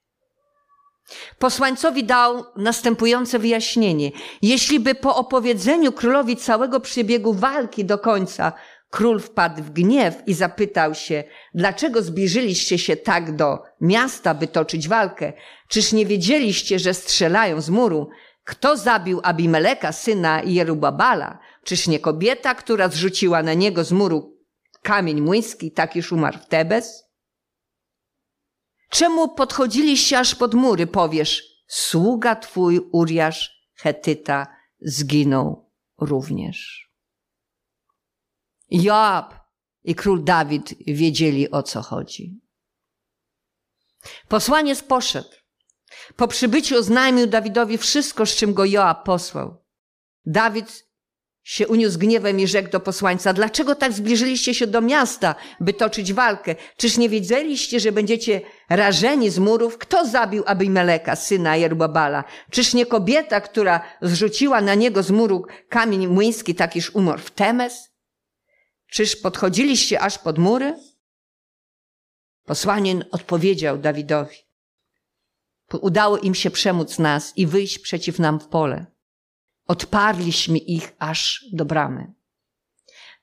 Posłańcowi 1.39 2.05
dał 2.05 2.45
następujące 2.57 3.39
wyjaśnienie. 3.39 4.11
Jeśli 4.43 4.81
by 4.81 4.95
po 4.95 5.17
opowiedzeniu 5.17 5.93
królowi 5.93 6.37
całego 6.37 6.81
przebiegu 6.81 7.33
walki 7.33 7.85
do 7.85 7.99
końca 7.99 8.53
król 8.91 9.21
wpadł 9.21 9.63
w 9.63 9.71
gniew 9.71 10.23
i 10.27 10.35
zapytał 10.35 10.95
się, 10.95 11.25
dlaczego 11.55 12.03
zbliżyliście 12.03 12.79
się 12.79 12.97
tak 12.97 13.37
do 13.37 13.63
miasta, 13.81 14.35
by 14.35 14.47
toczyć 14.47 14.89
walkę? 14.89 15.33
Czyż 15.69 15.93
nie 15.93 16.07
wiedzieliście, 16.07 16.79
że 16.79 16.95
strzelają 16.95 17.61
z 17.61 17.71
muru? 17.71 18.11
Kto 18.45 18.77
zabił 18.77 19.21
Abimeleka, 19.23 19.93
syna 19.93 20.43
Jerubabala? 20.43 21.39
Czyż 21.65 21.87
nie 21.87 22.01
kobieta, 22.01 22.55
która 22.55 22.89
zrzuciła 22.89 23.43
na 23.43 23.55
niego 23.55 23.85
z 23.85 23.93
muru 23.93 24.41
kamień 24.83 25.21
młyński, 25.21 25.73
tak 25.73 25.97
iż 25.97 26.13
umarł 26.13 26.39
w 26.39 26.47
Tebes? 26.47 27.05
Czemu 28.91 29.29
podchodziliście 29.35 30.19
aż 30.19 30.35
pod 30.35 30.55
mury, 30.55 30.87
powiesz, 30.87 31.43
sługa 31.69 32.37
twój 32.37 32.79
Uriasz 32.93 33.71
Hetyta 33.75 34.47
zginął 34.81 35.71
również. 35.99 36.91
Joab 38.71 39.35
i 39.85 39.95
król 39.95 40.25
Dawid 40.25 40.75
wiedzieli 40.87 41.51
o 41.51 41.63
co 41.63 41.83
chodzi. 41.83 42.41
Posłaniec 44.29 44.83
poszedł. 44.83 45.29
Po 46.17 46.29
przybyciu 46.29 46.77
oznajmił 46.77 47.27
Dawidowi 47.27 47.79
wszystko, 47.79 48.27
z 48.27 48.37
czym 48.37 48.55
go 48.55 48.65
Joab 48.65 49.05
posłał. 49.05 49.65
Dawid 50.27 50.90
się 51.51 51.69
uniósł 51.69 51.99
gniewem 51.99 52.41
i 52.41 52.47
rzekł 52.47 52.71
do 52.71 52.81
posłańca, 52.81 53.33
dlaczego 53.33 53.75
tak 53.75 53.93
zbliżyliście 53.93 54.55
się 54.55 54.67
do 54.67 54.81
miasta, 54.81 55.35
by 55.61 55.73
toczyć 55.73 56.13
walkę? 56.13 56.55
Czyż 56.77 56.97
nie 56.99 57.09
wiedzieliście, 57.09 57.81
że 57.81 57.93
będziecie 57.93 58.41
rażeni 58.69 59.31
z 59.31 59.39
murów? 59.39 59.79
Kto 59.79 60.07
zabił 60.07 60.43
Abimeleka, 60.47 61.17
syna 61.17 61.57
Jerbabala? 61.57 62.25
Czyż 62.51 62.75
nie 62.75 62.87
kobieta, 62.87 63.41
która 63.41 63.81
zrzuciła 64.03 64.61
na 64.61 64.75
niego 64.75 65.03
z 65.03 65.11
muru 65.11 65.47
kamień 65.69 66.07
młyński, 66.07 66.55
tak 66.55 66.77
iż 66.77 66.95
umarł 66.95 67.23
w 67.23 67.31
Temes? 67.31 67.91
Czyż 68.87 69.17
podchodziliście 69.17 70.01
aż 70.01 70.19
pod 70.19 70.39
mury? 70.39 70.75
Posłanien 72.45 73.05
odpowiedział 73.11 73.79
Dawidowi. 73.79 74.37
Udało 75.81 76.19
im 76.19 76.35
się 76.35 76.51
przemóc 76.51 76.99
nas 76.99 77.33
i 77.37 77.47
wyjść 77.47 77.79
przeciw 77.79 78.19
nam 78.19 78.41
w 78.41 78.47
pole. 78.47 78.87
Odparliśmy 79.67 80.59
ich 80.59 80.93
aż 80.99 81.45
do 81.53 81.65
bramy. 81.65 82.13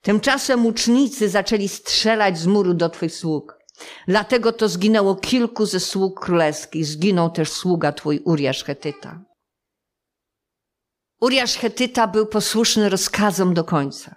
Tymczasem 0.02 0.65
łucznicy 0.65 1.30
zaczęli 1.30 1.67
strzelać 1.67 2.39
z 2.39 2.47
muru 2.47 2.73
do 2.73 2.89
twych 2.89 3.15
sług. 3.15 3.60
Dlatego 4.08 4.54
to 4.54 4.69
zginęło 4.69 5.15
kilku 5.15 5.65
ze 5.65 5.80
sług 5.80 6.19
królewskich. 6.19 6.86
Zginął 6.86 7.30
też 7.30 7.52
sługa 7.52 7.91
twój 7.91 8.19
Uriasz 8.19 8.63
Hetyta. 8.63 9.23
Uriasz 11.21 11.56
Hetyta 11.56 12.08
był 12.08 12.26
posłuszny 12.26 12.89
rozkazom 12.89 13.54
do 13.54 13.63
końca. 13.63 14.15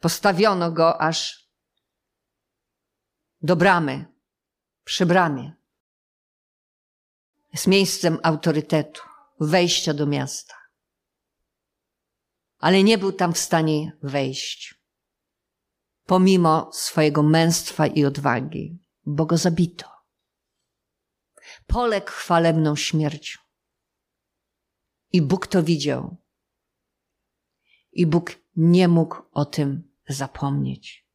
Postawiono 0.00 0.72
go 0.72 1.00
aż 1.00 1.48
do 3.42 3.56
bramy, 3.56 4.04
przy 4.84 5.06
bramie. 5.06 5.52
Jest 7.52 7.66
miejscem 7.66 8.18
autorytetu 8.22 9.11
wejścia 9.46 9.94
do 9.94 10.06
miasta. 10.06 10.54
Ale 12.58 12.82
nie 12.82 12.98
był 12.98 13.12
tam 13.12 13.32
w 13.32 13.38
stanie 13.38 13.98
wejść, 14.02 14.74
pomimo 16.06 16.70
swojego 16.72 17.22
męstwa 17.22 17.86
i 17.86 18.04
odwagi, 18.04 18.78
bo 19.04 19.26
go 19.26 19.36
zabito. 19.36 19.92
Poległ 21.66 22.10
chwalebną 22.10 22.76
śmiercią. 22.76 23.40
I 25.12 25.22
Bóg 25.22 25.46
to 25.46 25.62
widział. 25.62 26.16
I 27.92 28.06
Bóg 28.06 28.32
nie 28.56 28.88
mógł 28.88 29.16
o 29.32 29.44
tym 29.44 29.92
zapomnieć. 30.08 31.06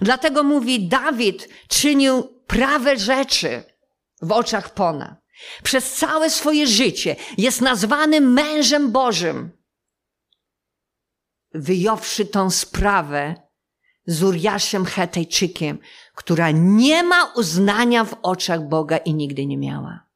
Dlatego 0.00 0.42
mówi, 0.42 0.88
Dawid 0.88 1.48
czynił 1.68 2.22
prawe 2.46 2.96
rzeczy 2.96 3.64
w 4.22 4.32
oczach 4.32 4.74
Pona. 4.74 5.22
Przez 5.62 5.92
całe 5.92 6.30
swoje 6.30 6.66
życie 6.66 7.16
jest 7.38 7.60
nazwany 7.60 8.20
mężem 8.20 8.92
Bożym. 8.92 9.50
Wyjąwszy 11.54 12.26
tą 12.26 12.50
sprawę 12.50 13.34
z 14.06 14.22
Uriaszem 14.22 14.84
Hetejczykiem, 14.84 15.78
która 16.14 16.50
nie 16.50 17.02
ma 17.02 17.24
uznania 17.24 18.04
w 18.04 18.16
oczach 18.22 18.68
Boga 18.68 18.96
i 18.96 19.14
nigdy 19.14 19.46
nie 19.46 19.58
miała. 19.58 20.06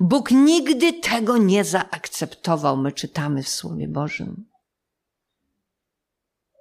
Bóg 0.00 0.30
nigdy 0.30 0.92
tego 0.92 1.36
nie 1.36 1.64
zaakceptował, 1.64 2.76
my 2.76 2.92
czytamy 2.92 3.42
w 3.42 3.48
Słowie 3.48 3.88
Bożym. 3.88 4.48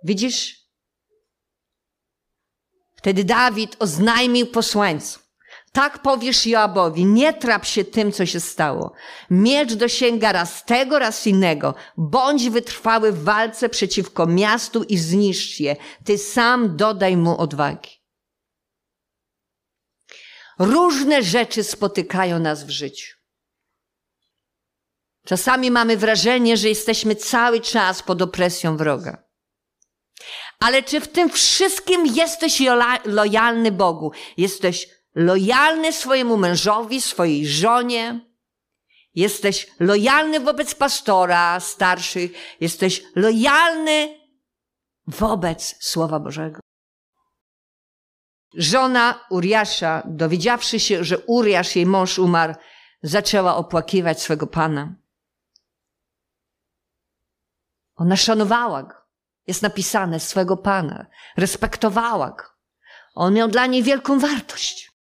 Widzisz? 0.04 0.68
Wtedy 2.96 3.24
Dawid 3.24 3.76
oznajmił 3.80 4.48
posłańcom, 4.48 5.24
tak 5.78 6.00
powiesz 6.00 6.48
Joabowi, 6.48 7.06
nie 7.06 7.34
trap 7.34 7.66
się 7.66 7.86
tym, 7.86 8.12
co 8.12 8.26
się 8.26 8.40
stało. 8.40 8.94
Miecz 9.30 9.74
dosięga 9.74 10.32
raz 10.32 10.66
tego, 10.66 11.00
raz 11.00 11.28
innego. 11.28 11.76
Bądź 11.98 12.50
wytrwały 12.50 13.12
w 13.12 13.24
walce 13.24 13.70
przeciwko 13.70 14.26
miastu 14.26 14.84
i 14.84 14.98
zniszcz 14.98 15.60
je. 15.60 15.76
Ty 16.06 16.18
sam 16.18 16.78
dodaj 16.78 17.18
mu 17.18 17.38
odwagi. 17.38 17.90
Różne 20.60 21.24
rzeczy 21.24 21.64
spotykają 21.64 22.40
nas 22.40 22.64
w 22.64 22.70
życiu. 22.70 23.16
Czasami 25.26 25.72
mamy 25.72 25.98
wrażenie, 25.98 26.58
że 26.58 26.70
jesteśmy 26.70 27.16
cały 27.16 27.62
czas 27.62 28.04
pod 28.04 28.22
opresją 28.22 28.78
wroga. 28.78 29.24
Ale 30.60 30.84
czy 30.84 31.00
w 31.02 31.08
tym 31.08 31.30
wszystkim 31.30 32.06
jesteś 32.06 32.62
lojalny 33.06 33.72
Bogu? 33.72 34.12
Jesteś 34.38 34.97
lojalny 35.18 35.94
swojemu 35.94 36.38
mężowi, 36.38 37.02
swojej 37.02 37.48
żonie, 37.48 38.20
jesteś 39.16 39.68
lojalny 39.80 40.40
wobec 40.40 40.76
pastora, 40.76 41.60
starszych, 41.60 42.32
jesteś 42.62 43.04
lojalny 43.16 44.20
wobec 45.08 45.76
Słowa 45.80 46.20
Bożego. 46.20 46.60
Żona 48.54 49.26
Uriasza, 49.30 50.04
dowiedziawszy 50.06 50.80
się, 50.80 51.04
że 51.04 51.20
Uriasz, 51.20 51.76
jej 51.76 51.86
mąż, 51.86 52.20
umarł, 52.20 52.54
zaczęła 53.04 53.56
opłakiwać 53.56 54.22
swego 54.22 54.48
pana. 54.48 54.96
Ona 57.96 58.16
szanowała 58.16 58.84
go. 58.84 58.96
Jest 59.48 59.62
napisane 59.62 60.20
swego 60.20 60.58
pana. 60.58 61.06
Respektowała 61.38 62.30
go. 62.32 62.44
On 63.16 63.34
miał 63.34 63.48
dla 63.48 63.66
niej 63.66 63.84
wielką 63.84 64.20
wartość. 64.20 64.97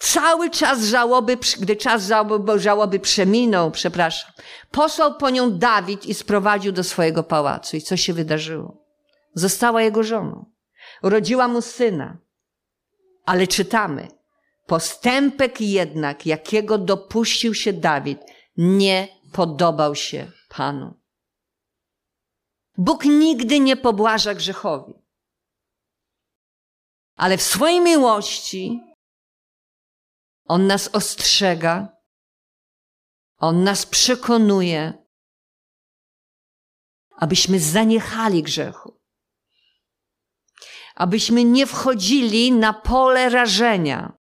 Cały 0.00 0.50
czas 0.50 0.82
żałoby, 0.82 1.38
gdy 1.60 1.76
czas 1.76 2.06
żałoby, 2.06 2.58
żałoby 2.58 3.00
przeminął, 3.00 3.70
przepraszam, 3.70 4.32
posłał 4.70 5.14
po 5.14 5.30
nią 5.30 5.58
Dawid 5.58 6.06
i 6.06 6.14
sprowadził 6.14 6.72
do 6.72 6.84
swojego 6.84 7.22
pałacu. 7.22 7.76
I 7.76 7.80
co 7.80 7.96
się 7.96 8.12
wydarzyło? 8.12 8.84
Została 9.34 9.82
jego 9.82 10.02
żoną. 10.02 10.52
Urodziła 11.02 11.48
mu 11.48 11.62
syna. 11.62 12.18
Ale 13.26 13.46
czytamy, 13.46 14.08
postępek 14.66 15.60
jednak, 15.60 16.26
jakiego 16.26 16.78
dopuścił 16.78 17.54
się 17.54 17.72
Dawid, 17.72 18.18
nie 18.56 19.08
podobał 19.32 19.94
się 19.94 20.32
Panu. 20.48 20.94
Bóg 22.78 23.04
nigdy 23.04 23.60
nie 23.60 23.76
pobłaża 23.76 24.34
grzechowi. 24.34 24.94
Ale 27.16 27.36
w 27.36 27.42
swojej 27.42 27.80
miłości 27.80 28.89
on 30.50 30.66
nas 30.66 30.88
ostrzega, 30.92 31.96
On 33.38 33.64
nas 33.64 33.86
przekonuje, 33.86 35.06
abyśmy 37.10 37.60
zaniechali 37.60 38.42
grzechu. 38.42 39.00
Abyśmy 40.94 41.44
nie 41.44 41.66
wchodzili 41.66 42.52
na 42.52 42.72
pole 42.72 43.28
rażenia, 43.28 44.18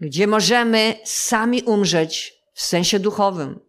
gdzie 0.00 0.26
możemy 0.26 1.00
sami 1.04 1.62
umrzeć 1.62 2.32
w 2.54 2.62
sensie 2.62 2.98
duchowym. 2.98 3.60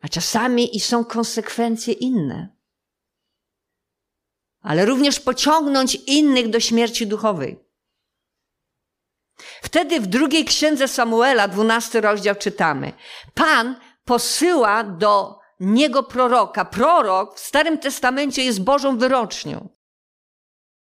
A 0.00 0.08
czasami 0.08 0.76
i 0.76 0.80
są 0.80 1.04
konsekwencje 1.04 1.94
inne. 1.94 2.56
Ale 4.60 4.84
również 4.84 5.20
pociągnąć 5.20 5.94
innych 5.94 6.50
do 6.50 6.60
śmierci 6.60 7.06
duchowej. 7.06 7.63
Wtedy 9.62 10.00
w 10.00 10.06
drugiej 10.06 10.44
księdze 10.44 10.88
Samuela, 10.88 11.48
dwunasty 11.48 12.00
rozdział 12.00 12.34
czytamy. 12.34 12.92
Pan 13.34 13.80
posyła 14.04 14.84
do 14.84 15.38
niego 15.60 16.02
proroka. 16.02 16.64
Prorok 16.64 17.36
w 17.36 17.40
Starym 17.40 17.78
Testamencie 17.78 18.44
jest 18.44 18.64
Bożą 18.64 18.98
wyrocznią, 18.98 19.68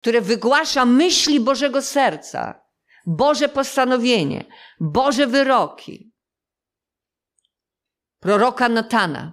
które 0.00 0.20
wygłasza 0.20 0.84
myśli 0.84 1.40
Bożego 1.40 1.82
serca, 1.82 2.64
Boże 3.06 3.48
postanowienie, 3.48 4.44
Boże 4.80 5.26
wyroki. 5.26 6.12
Proroka 8.20 8.68
Natana. 8.68 9.32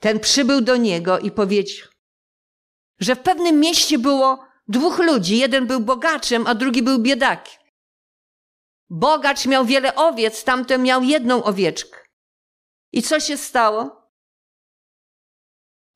Ten 0.00 0.20
przybył 0.20 0.60
do 0.60 0.76
niego 0.76 1.18
i 1.18 1.30
powiedział, 1.30 1.88
że 2.98 3.16
w 3.16 3.22
pewnym 3.22 3.60
mieście 3.60 3.98
było 3.98 4.45
dwóch 4.68 4.98
ludzi. 4.98 5.38
Jeden 5.38 5.66
był 5.66 5.80
bogaczem, 5.80 6.46
a 6.46 6.54
drugi 6.54 6.82
był 6.82 6.98
biedakiem. 6.98 7.60
Bogacz 8.90 9.46
miał 9.46 9.64
wiele 9.64 9.94
owiec, 9.94 10.44
tamten 10.44 10.82
miał 10.82 11.02
jedną 11.02 11.44
owieczkę. 11.44 11.98
I 12.92 13.02
co 13.02 13.20
się 13.20 13.36
stało? 13.36 14.06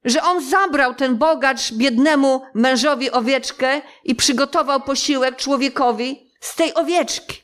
Że 0.05 0.23
on 0.23 0.51
zabrał 0.51 0.95
ten 0.95 1.17
bogacz 1.17 1.73
biednemu 1.73 2.43
mężowi 2.55 3.11
owieczkę 3.11 3.83
i 4.05 4.15
przygotował 4.15 4.81
posiłek 4.81 5.37
człowiekowi 5.37 6.33
z 6.41 6.55
tej 6.55 6.75
owieczki. 6.75 7.43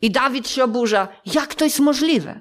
I 0.00 0.10
Dawid 0.10 0.48
się 0.48 0.64
oburza. 0.64 1.08
Jak 1.26 1.54
to 1.54 1.64
jest 1.64 1.80
możliwe? 1.80 2.40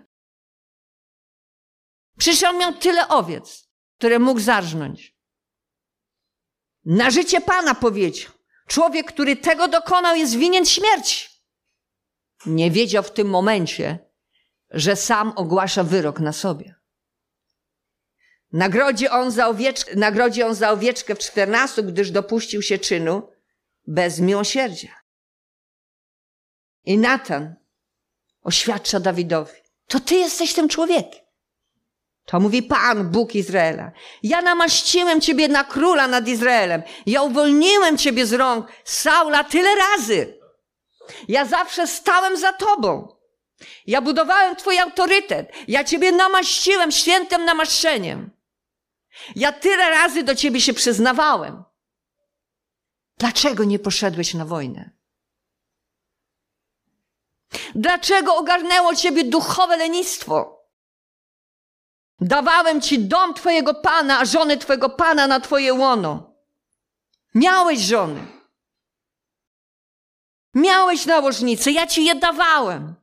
Przecież 2.18 2.44
on 2.44 2.58
miał 2.58 2.74
tyle 2.74 3.08
owiec, 3.08 3.70
które 3.98 4.20
mógł 4.20 4.40
zarżnąć. 4.40 5.19
Na 6.90 7.12
życie 7.12 7.42
Pana 7.42 7.76
powiedział. 7.76 8.32
Człowiek, 8.68 9.08
który 9.08 9.36
tego 9.36 9.68
dokonał, 9.68 10.16
jest 10.16 10.36
winien 10.36 10.66
śmierci. 10.66 11.30
Nie 12.46 12.72
wiedział 12.72 13.04
w 13.04 13.12
tym 13.12 13.30
momencie, 13.30 14.00
że 14.70 14.96
sam 14.96 15.34
ogłasza 15.36 15.84
wyrok 15.84 16.20
na 16.20 16.34
sobie. 16.34 16.76
Nagrodzi 18.52 19.08
on 19.10 19.32
za 19.32 19.48
owieczkę, 19.48 19.96
nagrodzi 19.96 20.44
on 20.44 20.56
za 20.56 20.72
owieczkę 20.72 21.16
w 21.16 21.20
czternastu, 21.20 21.84
gdyż 21.84 22.12
dopuścił 22.12 22.62
się 22.62 22.78
czynu 22.78 23.32
bez 23.88 24.20
miłosierdzia. 24.20 24.96
I 26.84 26.98
Natan 26.98 27.56
oświadcza 28.42 29.00
Dawidowi, 29.00 29.58
to 29.88 30.00
ty 30.00 30.16
jesteś 30.16 30.54
tym 30.54 30.70
człowiekiem. 30.70 31.29
To 32.30 32.40
mówi 32.40 32.64
Pan, 32.64 33.10
Bóg 33.10 33.36
Izraela. 33.36 33.92
Ja 34.24 34.42
namaściłem 34.42 35.22
Ciebie 35.22 35.48
na 35.48 35.64
króla 35.64 36.08
nad 36.08 36.28
Izraelem. 36.28 36.84
Ja 37.06 37.22
uwolniłem 37.22 37.98
Ciebie 37.98 38.26
z 38.26 38.34
rąk 38.34 38.68
Saula 38.84 39.44
tyle 39.44 39.76
razy. 39.76 40.40
Ja 41.28 41.46
zawsze 41.46 41.88
stałem 41.88 42.38
za 42.38 42.54
Tobą. 42.54 43.16
Ja 43.88 44.02
budowałem 44.02 44.56
Twój 44.56 44.80
autorytet. 44.80 45.52
Ja 45.68 45.84
Ciebie 45.84 46.12
namaściłem 46.12 46.92
świętym 46.92 47.46
namaszczeniem. 47.46 48.30
Ja 49.36 49.52
tyle 49.52 49.90
razy 49.90 50.24
do 50.24 50.36
Ciebie 50.36 50.62
się 50.62 50.74
przyznawałem. 50.74 51.64
Dlaczego 53.18 53.64
nie 53.64 53.80
poszedłeś 53.80 54.34
na 54.34 54.46
wojnę? 54.46 54.90
Dlaczego 57.76 58.36
ogarnęło 58.36 58.96
Ciebie 58.96 59.24
duchowe 59.24 59.78
lenistwo? 59.78 60.59
Dawałem 62.22 62.82
ci 62.82 63.00
dom 63.00 63.34
twojego 63.34 63.74
pana, 63.74 64.20
a 64.20 64.26
żony 64.26 64.58
twojego 64.58 64.90
pana 64.90 65.28
na 65.28 65.40
twoje 65.40 65.74
łono. 65.74 66.34
Miałeś 67.36 67.80
żony. 67.80 68.28
Miałeś 70.54 71.06
nałożnice, 71.06 71.72
ja 71.72 71.88
ci 71.88 72.06
je 72.06 72.16
dawałem. 72.16 72.96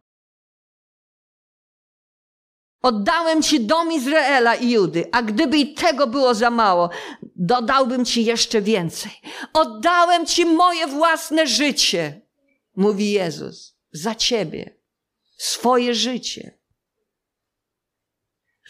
Oddałem 2.83 3.43
ci 3.43 3.61
dom 3.61 3.93
Izraela 3.93 4.55
i 4.55 4.71
Judy, 4.71 5.09
a 5.13 5.23
gdyby 5.23 5.59
i 5.59 5.75
tego 5.75 6.07
było 6.07 6.35
za 6.35 6.51
mało, 6.51 6.91
dodałbym 7.37 8.05
ci 8.05 8.25
jeszcze 8.25 8.63
więcej. 8.63 9.13
Oddałem 9.53 10.27
ci 10.27 10.47
moje 10.47 10.87
własne 10.87 11.47
życie, 11.47 12.21
mówi 12.77 13.11
Jezus, 13.11 13.77
za 13.93 14.15
ciebie, 14.15 14.77
swoje 15.37 15.95
życie. 15.95 16.56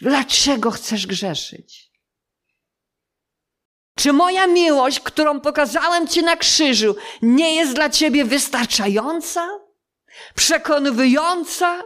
Dlaczego 0.01 0.71
chcesz 0.71 1.07
grzeszyć? 1.07 1.91
Czy 3.97 4.13
moja 4.13 4.47
miłość, 4.47 4.99
którą 4.99 5.39
pokazałem 5.41 6.07
Ci 6.07 6.23
na 6.23 6.35
krzyżu, 6.35 6.95
nie 7.21 7.55
jest 7.55 7.73
dla 7.73 7.89
Ciebie 7.89 8.25
wystarczająca? 8.25 9.49
Przekonująca? 10.35 11.83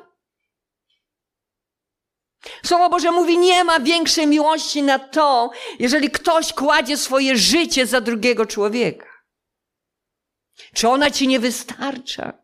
Słowo 2.65 2.89
Boże 2.89 3.11
mówi, 3.11 3.37
nie 3.37 3.63
ma 3.63 3.79
większej 3.79 4.27
miłości 4.27 4.83
na 4.83 4.99
to, 4.99 5.51
jeżeli 5.79 6.09
ktoś 6.09 6.53
kładzie 6.53 6.97
swoje 6.97 7.37
życie 7.37 7.85
za 7.85 8.01
drugiego 8.01 8.45
człowieka. 8.45 9.07
Czy 10.73 10.89
ona 10.89 11.11
Ci 11.11 11.27
nie 11.27 11.39
wystarcza? 11.39 12.40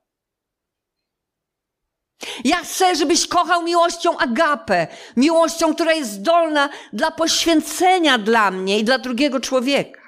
Ja 2.44 2.58
chcę, 2.58 2.96
żebyś 2.96 3.28
kochał 3.28 3.64
miłością 3.64 4.18
agapę, 4.18 4.88
miłością, 5.16 5.76
która 5.76 5.94
jest 5.94 6.12
zdolna 6.12 6.70
dla 6.94 7.12
poświęcenia 7.12 8.18
dla 8.18 8.52
mnie 8.52 8.80
i 8.80 8.84
dla 8.84 8.98
drugiego 8.98 9.40
człowieka. 9.40 10.02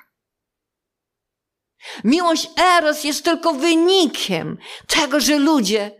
Miłość 2.03 2.49
Eros 2.77 3.03
jest 3.03 3.25
tylko 3.25 3.53
wynikiem 3.53 4.57
tego, 4.87 5.19
że 5.19 5.35
ludzie 5.39 5.91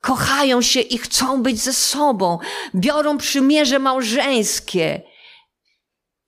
kochają 0.00 0.62
się 0.62 0.80
i 0.80 0.98
chcą 0.98 1.42
być 1.42 1.60
ze 1.60 1.72
sobą, 1.72 2.38
biorą 2.74 3.18
przymierze 3.18 3.78
małżeńskie. 3.78 5.02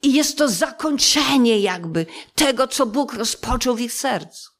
I 0.02 0.12
jest 0.12 0.38
to 0.38 0.48
zakończenie 0.48 1.58
jakby 1.58 2.06
tego, 2.34 2.68
co 2.68 2.86
Bóg 2.86 3.12
rozpoczął 3.12 3.74
w 3.74 3.80
ich 3.80 3.92
sercu. 3.92 4.50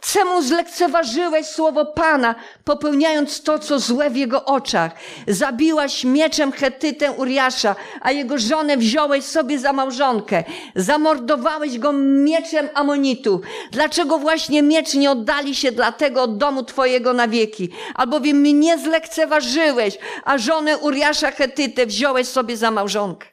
Czemu 0.00 0.42
zlekceważyłeś 0.42 1.46
słowo 1.46 1.86
Pana, 1.86 2.34
popełniając 2.64 3.42
to, 3.42 3.58
co 3.58 3.78
złe 3.78 4.10
w 4.10 4.16
jego 4.16 4.44
oczach? 4.44 4.92
Zabiłaś 5.28 6.04
mieczem 6.04 6.52
Chetytę 6.52 7.12
Uriasza, 7.12 7.76
a 8.00 8.12
jego 8.12 8.38
żonę 8.38 8.76
wziąłeś 8.76 9.24
sobie 9.24 9.58
za 9.58 9.72
małżonkę. 9.72 10.44
Zamordowałeś 10.76 11.78
go 11.78 11.92
mieczem 11.92 12.68
Amonitów. 12.74 13.40
Dlaczego 13.70 14.18
właśnie 14.18 14.62
miecz 14.62 14.94
nie 14.94 15.10
oddali 15.10 15.54
się 15.54 15.72
dla 15.72 15.92
tego 15.92 16.22
od 16.22 16.38
domu 16.38 16.64
twojego 16.64 17.12
na 17.12 17.28
wieki? 17.28 17.68
Albowiem 17.94 18.36
mnie 18.36 18.78
zlekceważyłeś, 18.78 19.98
a 20.24 20.38
żonę 20.38 20.78
Uriasza 20.78 21.30
Chetytę 21.30 21.86
wziąłeś 21.86 22.28
sobie 22.28 22.56
za 22.56 22.70
małżonkę. 22.70 23.26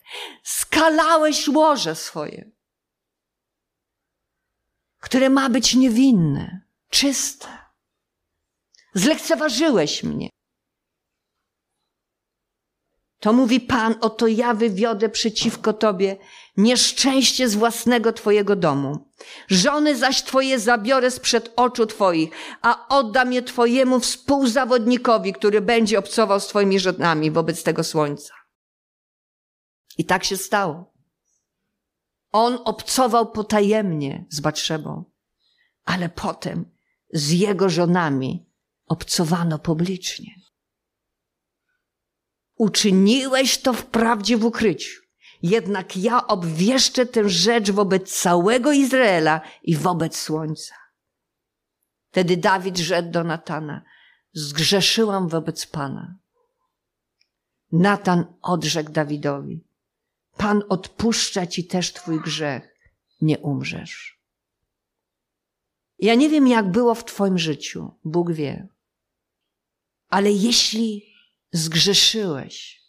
Skalałeś 0.43 1.47
łoże 1.47 1.95
swoje 1.95 2.54
które 5.05 5.29
ma 5.29 5.49
być 5.49 5.75
niewinne, 5.75 6.61
czyste. 6.89 7.47
Zlekceważyłeś 8.93 10.03
mnie. 10.03 10.29
To 13.19 13.33
mówi 13.33 13.59
Pan, 13.59 13.95
oto 14.01 14.27
ja 14.27 14.53
wywiodę 14.53 15.09
przeciwko 15.09 15.73
Tobie 15.73 16.17
nieszczęście 16.57 17.49
z 17.49 17.55
własnego 17.55 18.13
Twojego 18.13 18.55
domu. 18.55 19.11
Żony 19.47 19.95
zaś 19.95 20.23
Twoje 20.23 20.59
zabiorę 20.59 21.11
sprzed 21.11 21.53
oczu 21.55 21.85
Twoich, 21.85 22.29
a 22.61 22.87
oddam 22.87 23.33
je 23.33 23.41
Twojemu 23.41 23.99
współzawodnikowi, 23.99 25.33
który 25.33 25.61
będzie 25.61 25.99
obcował 25.99 26.39
z 26.39 26.47
Twoimi 26.47 26.79
żonami 26.79 27.31
wobec 27.31 27.63
tego 27.63 27.83
słońca. 27.83 28.33
I 29.97 30.05
tak 30.05 30.23
się 30.23 30.37
stało. 30.37 30.94
On 32.37 32.59
obcował 32.65 33.31
potajemnie 33.31 34.25
z 34.29 34.39
Batrzebą, 34.39 35.03
ale 35.85 36.09
potem 36.09 36.71
z 37.13 37.31
jego 37.31 37.69
żonami 37.69 38.49
obcowano 38.85 39.59
publicznie. 39.59 40.35
Uczyniłeś 42.55 43.57
to 43.57 43.73
wprawdzie 43.73 44.37
w 44.37 44.45
ukryciu, 44.45 45.01
jednak 45.43 45.97
ja 45.97 46.27
obwieszczę 46.27 47.05
tę 47.05 47.29
rzecz 47.29 47.71
wobec 47.71 48.21
całego 48.21 48.71
Izraela 48.71 49.41
i 49.63 49.75
wobec 49.75 50.17
słońca. 50.17 50.75
Wtedy 52.11 52.37
Dawid 52.37 52.77
rzekł 52.77 53.11
do 53.11 53.23
Natana, 53.23 53.83
zgrzeszyłam 54.33 55.27
wobec 55.27 55.65
Pana. 55.65 56.15
Natan 57.71 58.25
odrzekł 58.41 58.91
Dawidowi: 58.91 59.64
Pan 60.37 60.63
odpuszcza 60.69 61.47
ci 61.47 61.67
też 61.67 61.93
twój 61.93 62.21
grzech, 62.21 62.79
nie 63.21 63.39
umrzesz. 63.39 64.19
Ja 65.99 66.15
nie 66.15 66.29
wiem, 66.29 66.47
jak 66.47 66.71
było 66.71 66.95
w 66.95 67.05
Twoim 67.05 67.37
życiu, 67.37 67.91
Bóg 68.03 68.31
wie. 68.31 68.67
Ale 70.07 70.31
jeśli 70.31 71.13
zgrzeszyłeś, 71.51 72.81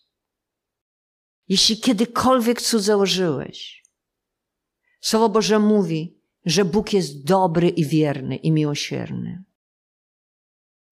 jeśli 1.48 1.80
kiedykolwiek 1.80 2.62
cudzołożyłeś, 2.62 3.86
Słowo 5.06 5.28
Boże 5.28 5.58
mówi, 5.58 6.20
że 6.44 6.64
Bóg 6.64 6.92
jest 6.92 7.24
dobry 7.24 7.68
i 7.68 7.84
wierny 7.84 8.36
i 8.36 8.52
miłosierny. 8.52 9.44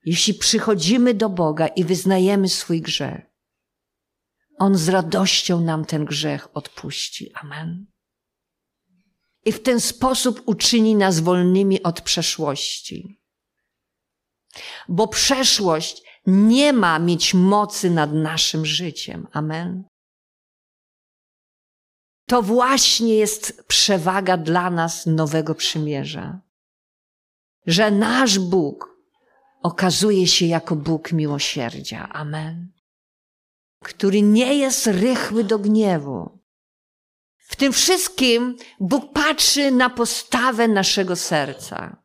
Jeśli 0.04 0.34
przychodzimy 0.34 1.14
do 1.14 1.28
Boga 1.28 1.66
i 1.66 1.84
wyznajemy 1.84 2.48
swój 2.48 2.80
grzech, 2.80 3.33
On 4.58 4.76
z 4.76 4.88
radością 4.88 5.60
nam 5.60 5.84
ten 5.84 6.04
grzech 6.04 6.56
odpuści. 6.56 7.32
Amen. 7.34 7.86
I 9.44 9.52
w 9.52 9.62
ten 9.62 9.80
sposób 9.80 10.42
uczyni 10.46 10.94
nas 10.94 11.20
wolnymi 11.20 11.82
od 11.82 12.00
przeszłości. 12.00 13.20
Bo 14.88 15.08
przeszłość 15.08 16.02
nie 16.26 16.72
ma 16.72 16.98
mieć 16.98 17.34
mocy 17.34 17.90
nad 17.90 18.12
naszym 18.12 18.66
życiem. 18.66 19.26
Amen. 19.32 19.84
To 22.26 22.42
właśnie 22.42 23.14
jest 23.14 23.64
przewaga 23.66 24.36
dla 24.36 24.70
nas 24.70 25.06
nowego 25.06 25.54
przymierza. 25.54 26.40
Że 27.66 27.90
nasz 27.90 28.38
Bóg 28.38 28.98
okazuje 29.62 30.26
się 30.26 30.46
jako 30.46 30.76
Bóg 30.76 31.12
miłosierdzia. 31.12 32.08
Amen. 32.08 32.73
Który 33.84 34.22
nie 34.22 34.54
jest 34.54 34.86
rychły 34.86 35.44
do 35.44 35.58
gniewu. 35.58 36.38
W 37.36 37.56
tym 37.56 37.72
wszystkim 37.72 38.56
Bóg 38.80 39.12
patrzy 39.12 39.70
na 39.70 39.90
postawę 39.90 40.68
naszego 40.68 41.16
serca. 41.16 42.02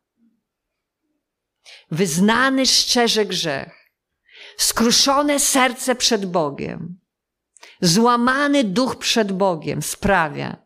Wyznany 1.91 2.65
szczerze 2.65 3.25
grzech, 3.25 3.91
skruszone 4.57 5.39
serce 5.39 5.95
przed 5.95 6.25
Bogiem, 6.25 6.99
złamany 7.81 8.63
duch 8.63 8.95
przed 8.95 9.31
Bogiem 9.31 9.81
sprawia, 9.81 10.65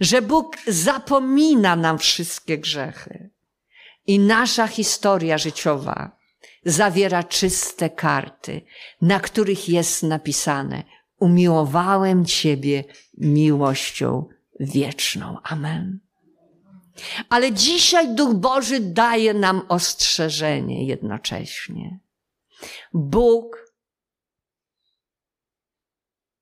że 0.00 0.22
Bóg 0.22 0.56
zapomina 0.66 1.76
nam 1.76 1.98
wszystkie 1.98 2.58
grzechy 2.58 3.30
i 4.06 4.18
nasza 4.18 4.66
historia 4.68 5.38
życiowa 5.38 6.21
zawiera 6.64 7.22
czyste 7.22 7.90
karty, 7.90 8.60
na 9.00 9.20
których 9.20 9.68
jest 9.68 10.02
napisane: 10.02 10.84
Umiłowałem 11.18 12.24
Ciebie 12.24 12.84
miłością 13.18 14.28
wieczną. 14.60 15.36
Amen. 15.42 16.00
Ale 17.28 17.52
dzisiaj 17.52 18.14
Duch 18.14 18.34
Boży 18.34 18.80
daje 18.80 19.34
nam 19.34 19.62
ostrzeżenie 19.68 20.86
jednocześnie. 20.86 22.00
Bóg 22.92 23.72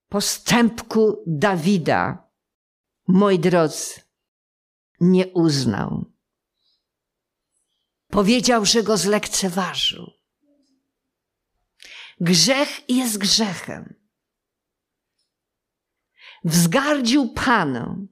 postępku 0.08 1.22
Dawida, 1.26 2.28
moi 3.08 3.38
drodzy, 3.38 4.00
nie 5.00 5.26
uznał. 5.26 6.09
Powiedział, 8.10 8.64
że 8.64 8.82
go 8.82 8.96
zlekceważył. 8.96 10.10
Grzech 12.20 12.80
jest 12.88 13.18
grzechem. 13.18 13.94
Wzgardził 16.44 17.32
Panem. 17.32 18.08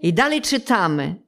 I 0.00 0.14
dalej 0.14 0.42
czytamy. 0.42 1.24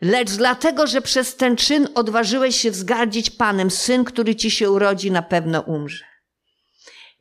Lecz 0.00 0.30
dlatego, 0.30 0.86
że 0.86 1.02
przez 1.02 1.36
ten 1.36 1.56
czyn 1.56 1.88
odważyłeś 1.94 2.56
się 2.56 2.70
wzgardzić 2.70 3.30
Panem, 3.30 3.70
syn, 3.70 4.04
który 4.04 4.36
ci 4.36 4.50
się 4.50 4.70
urodzi, 4.70 5.10
na 5.10 5.22
pewno 5.22 5.60
umrze. 5.60 6.04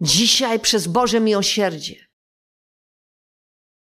Dzisiaj 0.01 0.59
przez 0.59 0.87
Boże 0.87 1.19
miłosierdzie 1.19 2.09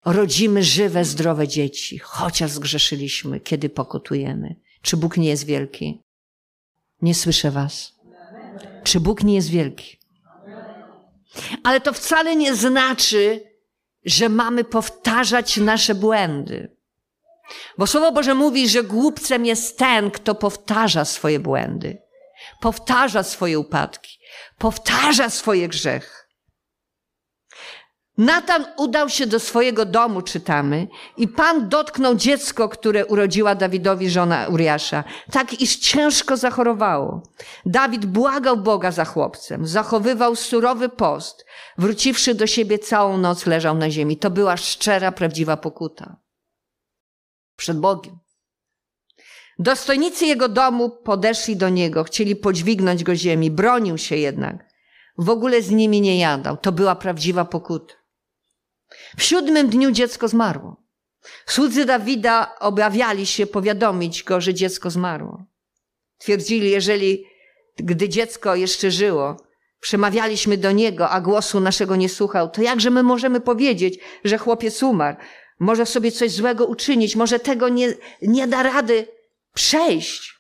rodzimy 0.05 0.63
żywe, 0.63 1.05
zdrowe 1.05 1.49
dzieci, 1.49 1.99
chociaż 1.99 2.51
zgrzeszyliśmy, 2.51 3.41
kiedy 3.41 3.69
pokutujemy. 3.69 4.57
Czy 4.83 4.97
Bóg 4.97 5.17
nie 5.17 5.29
jest 5.29 5.47
wielki? 5.47 6.06
Nie 7.03 7.15
słyszę 7.15 7.51
was. 7.51 7.93
Czy 8.85 9.01
Bóg 9.01 9.23
nie 9.23 9.35
jest 9.35 9.51
wielki? 9.51 9.99
Ale 11.65 11.81
to 11.81 11.93
wcale 11.93 12.37
nie 12.37 12.55
znaczy, 12.55 13.51
że 14.05 14.29
mamy 14.29 14.65
powtarzać 14.65 15.57
nasze 15.57 15.95
błędy. 15.95 16.77
Bo 17.79 17.87
Słowo 17.87 18.13
Boże 18.13 18.35
mówi, 18.35 18.69
że 18.69 18.83
głupcem 18.83 19.47
jest 19.47 19.79
ten, 19.79 20.11
kto 20.11 20.35
powtarza 20.35 21.05
swoje 21.05 21.41
błędy, 21.41 22.03
powtarza 22.61 23.23
swoje 23.23 23.59
upadki, 23.59 24.19
powtarza 24.59 25.31
swoje 25.31 25.69
grzechy. 25.69 26.26
Natan 28.19 28.65
udał 28.77 29.09
się 29.09 29.27
do 29.27 29.41
swojego 29.41 29.85
domu, 29.85 30.23
czytamy, 30.23 30.89
i 31.17 31.29
Pan 31.29 31.69
dotknął 31.69 32.15
dziecko, 32.15 32.69
które 32.69 33.07
urodziła 33.07 33.55
Dawidowi 33.55 34.11
żona 34.11 34.47
Uriasza, 34.49 35.05
tak 35.33 35.61
iż 35.61 35.77
ciężko 35.77 36.37
zachorowało. 36.37 37.23
Dawid 37.67 38.07
błagał 38.07 38.57
Boga 38.57 38.91
za 38.91 39.05
chłopcem, 39.05 39.67
zachowywał 39.67 40.37
surowy 40.37 40.89
post. 40.89 41.45
Wróciwszy 41.79 42.35
do 42.35 42.47
siebie 42.47 42.79
całą 42.79 43.19
noc 43.19 43.47
leżał 43.47 43.75
na 43.75 43.91
ziemi. 43.91 44.17
To 44.17 44.31
była 44.31 44.57
szczera, 44.57 45.13
prawdziwa 45.13 45.57
pokuta. 45.57 46.17
Przed 47.57 47.81
Bogiem. 47.81 48.19
Dostojnicy 49.59 50.27
jego 50.27 50.49
domu 50.49 50.91
podeszli 50.91 51.57
do 51.57 51.69
niego, 51.69 52.05
chcieli 52.05 52.37
podźwignąć 52.37 53.05
go 53.05 53.15
ziemi, 53.15 53.51
bronił 53.51 53.99
się 53.99 54.17
jednak. 54.17 54.67
W 55.19 55.31
ogóle 55.31 55.63
z 55.63 55.71
nimi 55.71 56.01
nie 56.01 56.19
jadał. 56.19 56.57
To 56.57 56.73
była 56.73 56.95
prawdziwa 56.95 57.45
pokuta. 57.45 58.06
W 59.17 59.23
siódmym 59.23 59.69
dniu 59.69 59.91
dziecko 59.91 60.29
zmarło. 60.29 60.77
Słudzy 61.47 61.85
Dawida 61.85 62.59
obawiali 62.61 63.27
się 63.27 63.47
powiadomić 63.47 64.23
go, 64.23 64.41
że 64.41 64.55
dziecko 64.55 64.91
zmarło. 64.91 65.45
Twierdzili, 66.19 66.71
jeżeli 66.71 67.25
gdy 67.77 68.09
dziecko 68.09 68.55
jeszcze 68.55 68.91
żyło, 68.91 69.37
przemawialiśmy 69.81 70.57
do 70.57 70.73
niego, 70.73 71.11
a 71.11 71.21
głosu 71.21 71.61
naszego 71.61 71.97
nie 71.97 72.09
słuchał, 72.09 72.51
to 72.51 72.63
jakże 72.63 72.91
my 72.91 73.03
możemy 73.03 73.41
powiedzieć, 73.41 73.99
że 74.25 74.39
chłopiec 74.39 74.83
umarł? 74.83 75.17
Może 75.59 75.87
sobie 75.87 76.13
coś 76.13 76.31
złego 76.33 76.67
uczynić, 76.67 77.17
może 77.17 77.39
tego 77.39 77.69
nie, 77.69 77.95
nie 78.23 78.47
da 78.47 78.63
rady 78.63 79.09
przejść. 79.55 80.36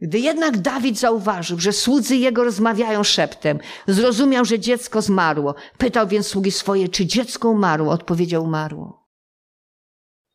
Gdy 0.00 0.18
jednak 0.18 0.58
Dawid 0.58 0.98
zauważył, 0.98 1.58
że 1.58 1.72
słudzy 1.72 2.16
jego 2.16 2.44
rozmawiają 2.44 3.04
szeptem, 3.04 3.58
zrozumiał, 3.86 4.44
że 4.44 4.58
dziecko 4.58 5.02
zmarło. 5.02 5.54
Pytał 5.78 6.08
więc 6.08 6.26
sługi 6.26 6.50
swoje, 6.50 6.88
czy 6.88 7.06
dziecko 7.06 7.48
umarło? 7.48 7.92
Odpowiedział, 7.92 8.44
umarło. 8.44 9.08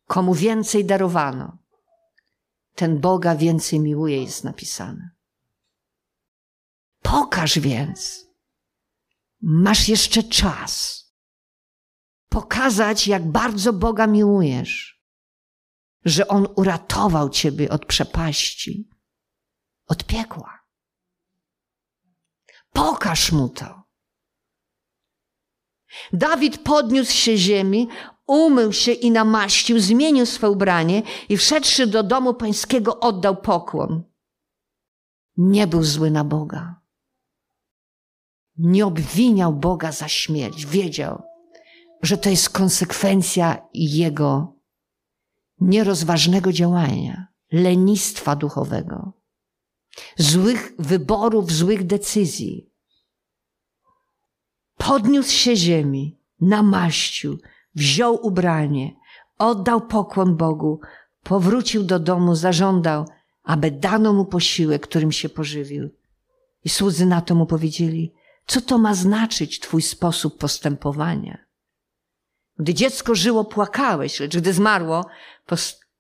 Komu 0.08 0.34
więcej 0.34 0.86
darowano, 0.86 1.58
ten 2.76 3.00
Boga 3.00 3.36
więcej 3.36 3.80
miłuje, 3.80 4.22
jest 4.22 4.44
napisane. 4.44 5.10
Pokaż 7.02 7.60
więc. 7.60 8.26
Masz 9.42 9.90
jeszcze 9.90 10.24
czas. 10.24 11.06
Pokazać, 12.30 13.08
jak 13.08 13.32
bardzo 13.32 13.74
Boga 13.74 14.08
miłujesz, 14.08 15.02
że 16.06 16.28
On 16.28 16.48
uratował 16.56 17.30
ciebie 17.30 17.70
od 17.70 17.86
przepaści 17.86 18.95
od 19.88 20.04
piekła. 20.04 20.60
Pokaż 22.74 23.32
mu 23.32 23.50
to. 23.50 23.84
Dawid 26.14 26.58
podniósł 26.58 27.12
się 27.12 27.38
ziemi, 27.38 27.88
umył 28.28 28.74
się 28.74 28.92
i 28.92 29.12
namaścił, 29.12 29.80
zmienił 29.80 30.26
swe 30.26 30.50
ubranie 30.50 31.04
i 31.30 31.38
wszedłszy 31.38 31.88
do 31.88 32.04
domu 32.04 32.34
pańskiego 32.34 33.00
oddał 33.00 33.42
pokłon. 33.42 34.04
Nie 35.38 35.68
był 35.68 35.84
zły 35.84 36.12
na 36.12 36.24
Boga. 36.24 36.82
Nie 38.58 38.86
obwiniał 38.86 39.54
Boga 39.54 39.92
za 39.92 40.08
śmierć. 40.08 40.66
Wiedział, 40.66 41.24
że 42.02 42.18
to 42.18 42.30
jest 42.30 42.50
konsekwencja 42.50 43.68
jego 43.74 44.56
nierozważnego 45.60 46.52
działania, 46.52 47.28
lenistwa 47.52 48.36
duchowego 48.36 49.25
złych 50.18 50.74
wyborów, 50.80 51.52
złych 51.52 51.86
decyzji. 51.86 52.70
Podniósł 54.78 55.32
się 55.32 55.56
ziemi, 55.56 56.18
namaścił, 56.42 57.40
wziął 57.76 58.26
ubranie, 58.26 58.96
oddał 59.38 59.88
pokłon 59.88 60.36
Bogu, 60.36 60.80
powrócił 61.24 61.84
do 61.84 62.00
domu, 62.00 62.36
zażądał, 62.36 63.06
aby 63.44 63.72
dano 63.72 64.14
mu 64.14 64.26
posiłek, 64.26 64.88
którym 64.88 65.12
się 65.12 65.30
pożywił. 65.30 65.90
I 66.64 66.70
słudzy 66.70 67.06
na 67.06 67.22
to 67.22 67.36
mu 67.36 67.46
powiedzieli, 67.46 68.14
Co 68.48 68.62
to 68.62 68.78
ma 68.78 68.94
znaczyć 68.94 69.60
Twój 69.60 69.82
sposób 69.82 70.38
postępowania? 70.38 71.46
Gdy 72.60 72.74
dziecko 72.74 73.16
żyło, 73.16 73.46
płakałeś, 73.46 74.20
lecz 74.20 74.38
gdy 74.38 74.54
zmarło, 74.54 75.06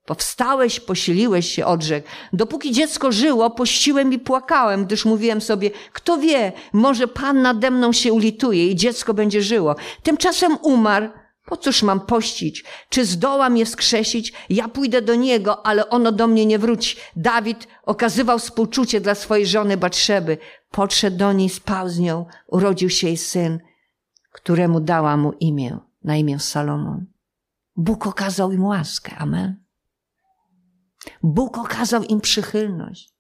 powstałeś, 0.06 0.80
posiliłeś 0.80 1.52
się, 1.52 1.66
odrzekł. 1.66 2.08
Dopóki 2.34 2.72
dziecko 2.72 3.12
żyło, 3.12 3.50
pościłem 3.50 4.14
i 4.14 4.20
płakałem, 4.20 4.86
gdyż 4.86 5.06
mówiłem 5.06 5.42
sobie, 5.42 5.72
kto 5.94 6.18
wie, 6.18 6.52
może 6.74 7.08
Pan 7.08 7.42
nade 7.42 7.72
mną 7.72 7.94
się 7.94 8.14
ulituje 8.14 8.68
i 8.68 8.76
dziecko 8.76 9.14
będzie 9.14 9.42
żyło. 9.42 9.76
Tymczasem 10.04 10.58
umarł, 10.62 11.10
po 11.46 11.58
cóż 11.58 11.84
mam 11.84 12.00
pościć? 12.00 12.64
Czy 12.90 13.06
zdołam 13.06 13.58
je 13.58 13.66
wskrzesić? 13.66 14.34
Ja 14.50 14.68
pójdę 14.68 15.02
do 15.02 15.16
niego, 15.16 15.66
ale 15.66 15.90
ono 15.90 16.12
do 16.12 16.28
mnie 16.28 16.46
nie 16.46 16.60
wróci. 16.60 16.98
Dawid 17.16 17.68
okazywał 17.84 18.40
współczucie 18.40 19.02
dla 19.02 19.16
swojej 19.16 19.46
żony 19.46 19.78
Batrzeby. 19.78 20.38
Podszedł 20.72 21.18
do 21.18 21.34
niej, 21.34 21.50
spał 21.50 21.90
z 21.90 22.00
nią, 22.00 22.26
urodził 22.48 22.90
się 22.90 23.08
jej 23.08 23.18
syn, 23.18 23.60
któremu 24.32 24.80
dała 24.80 25.18
mu 25.18 25.32
imię, 25.40 25.78
na 26.04 26.18
imię 26.18 26.40
Salomon. 26.40 27.06
Bóg 27.76 28.08
okazał 28.08 28.52
im 28.52 28.66
łaskę. 28.66 29.16
Amen. 29.18 29.65
Bóg 31.24 31.58
okazał 31.58 32.04
im 32.04 32.22
przychylność, 32.22 33.14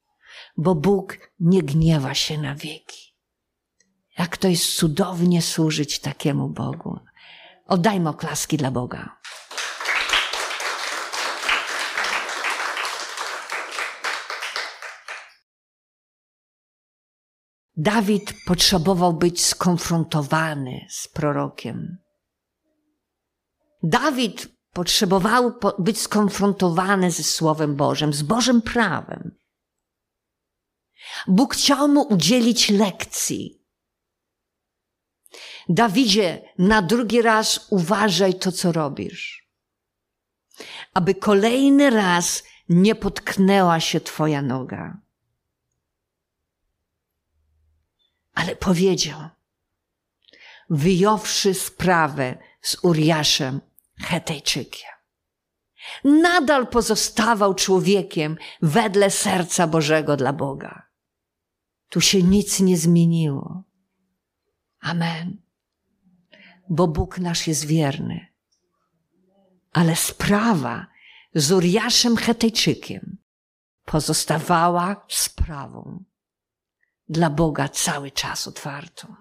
bo 0.57 0.75
Bóg 0.75 1.17
nie 1.39 1.61
gniewa 1.61 2.13
się 2.13 2.37
na 2.37 2.55
wieki. 2.55 3.15
Jak 4.17 4.37
to 4.37 4.47
jest 4.47 4.75
cudownie 4.75 5.41
służyć 5.41 5.99
takiemu 5.99 6.49
Bogu. 6.49 6.99
Oddajmy 7.67 8.09
oklaski 8.09 8.57
dla 8.57 8.71
Boga. 8.71 9.17
Dawid 17.77 18.33
potrzebował 18.45 19.13
być 19.13 19.45
skonfrontowany 19.45 20.85
z 20.89 21.07
prorokiem. 21.07 21.97
Dawid 23.83 24.54
potrzebował 24.75 25.53
być 25.79 26.01
skonfrontowany 26.01 27.11
ze 27.11 27.23
Słowem 27.23 27.75
Bożym, 27.75 28.13
z 28.13 28.21
Bożym 28.21 28.61
prawem. 28.61 29.37
Bóg 31.27 31.53
chciał 31.53 31.87
mu 31.87 32.01
udzielić 32.01 32.69
lekcji. 32.69 33.61
Dawidzie, 35.69 36.53
na 36.57 36.81
drugi 36.81 37.21
raz 37.21 37.67
uważaj 37.69 38.39
to, 38.39 38.51
co 38.51 38.71
robisz. 38.71 39.49
Aby 40.93 41.15
kolejny 41.15 41.89
raz 41.89 42.43
nie 42.69 42.95
potknęła 42.95 43.79
się 43.79 44.01
Twoja 44.01 44.41
noga. 44.41 44.97
Ale 48.33 48.55
powiedział, 48.55 49.19
wyjąwszy 50.69 51.53
sprawę 51.53 52.37
z 52.61 52.77
Uriaszem 52.83 53.61
Hetejczykiem, 53.99 54.91
nadal 56.03 56.67
pozostawał 56.67 57.55
człowiekiem 57.55 58.37
wedle 58.61 59.11
serca 59.11 59.67
Bożego 59.67 60.17
dla 60.17 60.33
Boga. 60.33 60.87
Tu 61.89 62.01
się 62.01 62.23
nic 62.23 62.59
nie 62.59 62.77
zmieniło. 62.77 63.63
Amen 64.79 65.45
bo 66.69 66.87
Bóg 66.87 67.19
nasz 67.19 67.47
jest 67.47 67.65
wierny. 67.65 68.27
Ale 69.71 69.95
sprawa 69.95 70.87
z 71.33 71.51
Uriaszem 71.51 72.17
Hetejczykiem 72.17 73.17
pozostawała 73.85 75.05
sprawą 75.09 76.03
dla 77.09 77.29
Boga 77.29 77.69
cały 77.69 78.11
czas 78.11 78.47
otwartą. 78.47 79.15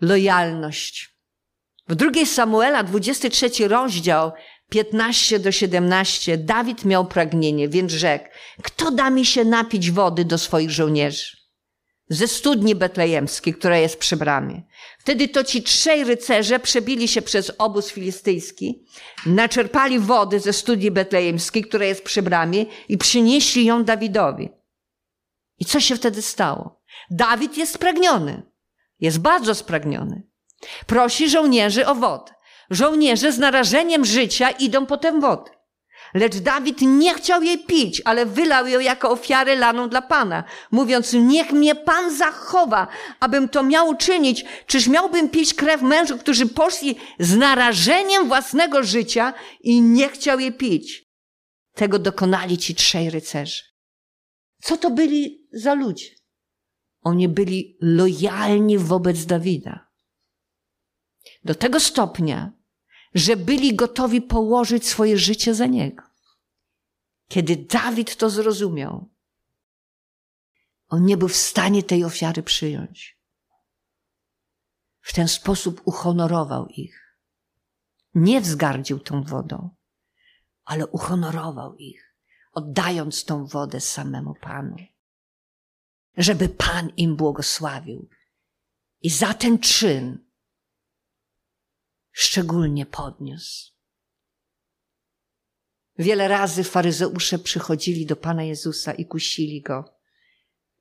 Lojalność. 0.00 1.17
W 1.88 1.94
drugiej 1.94 2.26
Samuela, 2.26 2.82
23 2.82 3.68
rozdział, 3.68 4.32
15 4.70 5.38
do 5.38 5.52
17, 5.52 6.38
Dawid 6.38 6.84
miał 6.84 7.06
pragnienie, 7.06 7.68
więc 7.68 7.92
rzekł, 7.92 8.28
kto 8.62 8.90
da 8.90 9.10
mi 9.10 9.26
się 9.26 9.44
napić 9.44 9.90
wody 9.90 10.24
do 10.24 10.38
swoich 10.38 10.70
żołnierzy? 10.70 11.38
ze 12.10 12.28
studni 12.28 12.74
betlejemskiej, 12.74 13.54
która 13.54 13.78
jest 13.78 13.98
przy 13.98 14.16
bramie. 14.16 14.62
Wtedy 14.98 15.28
to 15.28 15.44
ci 15.44 15.62
trzej 15.62 16.04
rycerze 16.04 16.60
przebili 16.60 17.08
się 17.08 17.22
przez 17.22 17.52
obóz 17.58 17.90
filistyjski, 17.90 18.84
naczerpali 19.26 19.98
wody 19.98 20.40
ze 20.40 20.52
studni 20.52 20.90
betlejemskiej, 20.90 21.62
która 21.62 21.84
jest 21.84 22.04
przy 22.04 22.22
bramie 22.22 22.66
i 22.88 22.98
przynieśli 22.98 23.64
ją 23.64 23.84
Dawidowi. 23.84 24.48
I 25.58 25.64
co 25.64 25.80
się 25.80 25.96
wtedy 25.96 26.22
stało? 26.22 26.82
Dawid 27.10 27.56
jest 27.56 27.74
spragniony. 27.74 28.42
Jest 29.00 29.18
bardzo 29.18 29.54
spragniony. 29.54 30.27
Prosi 30.86 31.30
żołnierzy 31.30 31.86
o 31.86 31.94
wodę. 31.94 32.32
Żołnierze 32.70 33.32
z 33.32 33.38
narażeniem 33.38 34.04
życia 34.04 34.50
idą 34.50 34.86
po 34.86 34.96
tę 34.96 35.20
wodę. 35.20 35.50
Lecz 36.14 36.36
Dawid 36.36 36.80
nie 36.80 37.14
chciał 37.14 37.42
jej 37.42 37.58
pić, 37.58 38.02
ale 38.04 38.26
wylał 38.26 38.66
ją 38.66 38.80
jako 38.80 39.10
ofiarę 39.10 39.56
laną 39.56 39.88
dla 39.88 40.02
Pana, 40.02 40.44
mówiąc, 40.70 41.12
niech 41.12 41.52
mnie 41.52 41.74
Pan 41.74 42.16
zachowa, 42.16 42.88
abym 43.20 43.48
to 43.48 43.62
miał 43.62 43.96
czynić. 43.96 44.44
Czyż 44.66 44.88
miałbym 44.88 45.28
pić 45.28 45.54
krew 45.54 45.82
mężów, 45.82 46.20
którzy 46.20 46.46
poszli 46.46 46.96
z 47.18 47.36
narażeniem 47.36 48.28
własnego 48.28 48.82
życia 48.82 49.34
i 49.60 49.80
nie 49.80 50.08
chciał 50.08 50.40
jej 50.40 50.52
pić? 50.52 51.08
Tego 51.74 51.98
dokonali 51.98 52.58
ci 52.58 52.74
trzej 52.74 53.10
rycerze. 53.10 53.62
Co 54.62 54.76
to 54.76 54.90
byli 54.90 55.48
za 55.52 55.74
ludzie? 55.74 56.06
Oni 57.02 57.28
byli 57.28 57.76
lojalni 57.80 58.78
wobec 58.78 59.26
Dawida. 59.26 59.87
Do 61.48 61.54
tego 61.54 61.80
stopnia, 61.80 62.52
że 63.14 63.36
byli 63.36 63.74
gotowi 63.74 64.22
położyć 64.22 64.88
swoje 64.88 65.18
życie 65.18 65.54
za 65.54 65.66
niego. 65.66 66.02
Kiedy 67.28 67.56
Dawid 67.56 68.16
to 68.16 68.30
zrozumiał, 68.30 69.08
on 70.88 71.04
nie 71.04 71.16
był 71.16 71.28
w 71.28 71.36
stanie 71.36 71.82
tej 71.82 72.04
ofiary 72.04 72.42
przyjąć. 72.42 73.18
W 75.00 75.12
ten 75.12 75.28
sposób 75.28 75.80
uhonorował 75.84 76.66
ich. 76.66 77.16
Nie 78.14 78.40
wzgardził 78.40 78.98
tą 78.98 79.22
wodą, 79.22 79.70
ale 80.64 80.86
uhonorował 80.86 81.76
ich, 81.76 82.14
oddając 82.52 83.24
tą 83.24 83.46
wodę 83.46 83.80
samemu 83.80 84.34
Panu. 84.34 84.76
Żeby 86.16 86.48
Pan 86.48 86.88
im 86.96 87.16
błogosławił. 87.16 88.08
I 89.02 89.10
za 89.10 89.34
ten 89.34 89.58
czyn 89.58 90.27
szczególnie 92.18 92.86
podniósł. 92.86 93.72
Wiele 95.98 96.28
razy 96.28 96.64
faryzeusze 96.64 97.38
przychodzili 97.38 98.06
do 98.06 98.16
Pana 98.16 98.42
Jezusa 98.42 98.92
i 98.92 99.06
kusili 99.06 99.62
Go, 99.62 99.94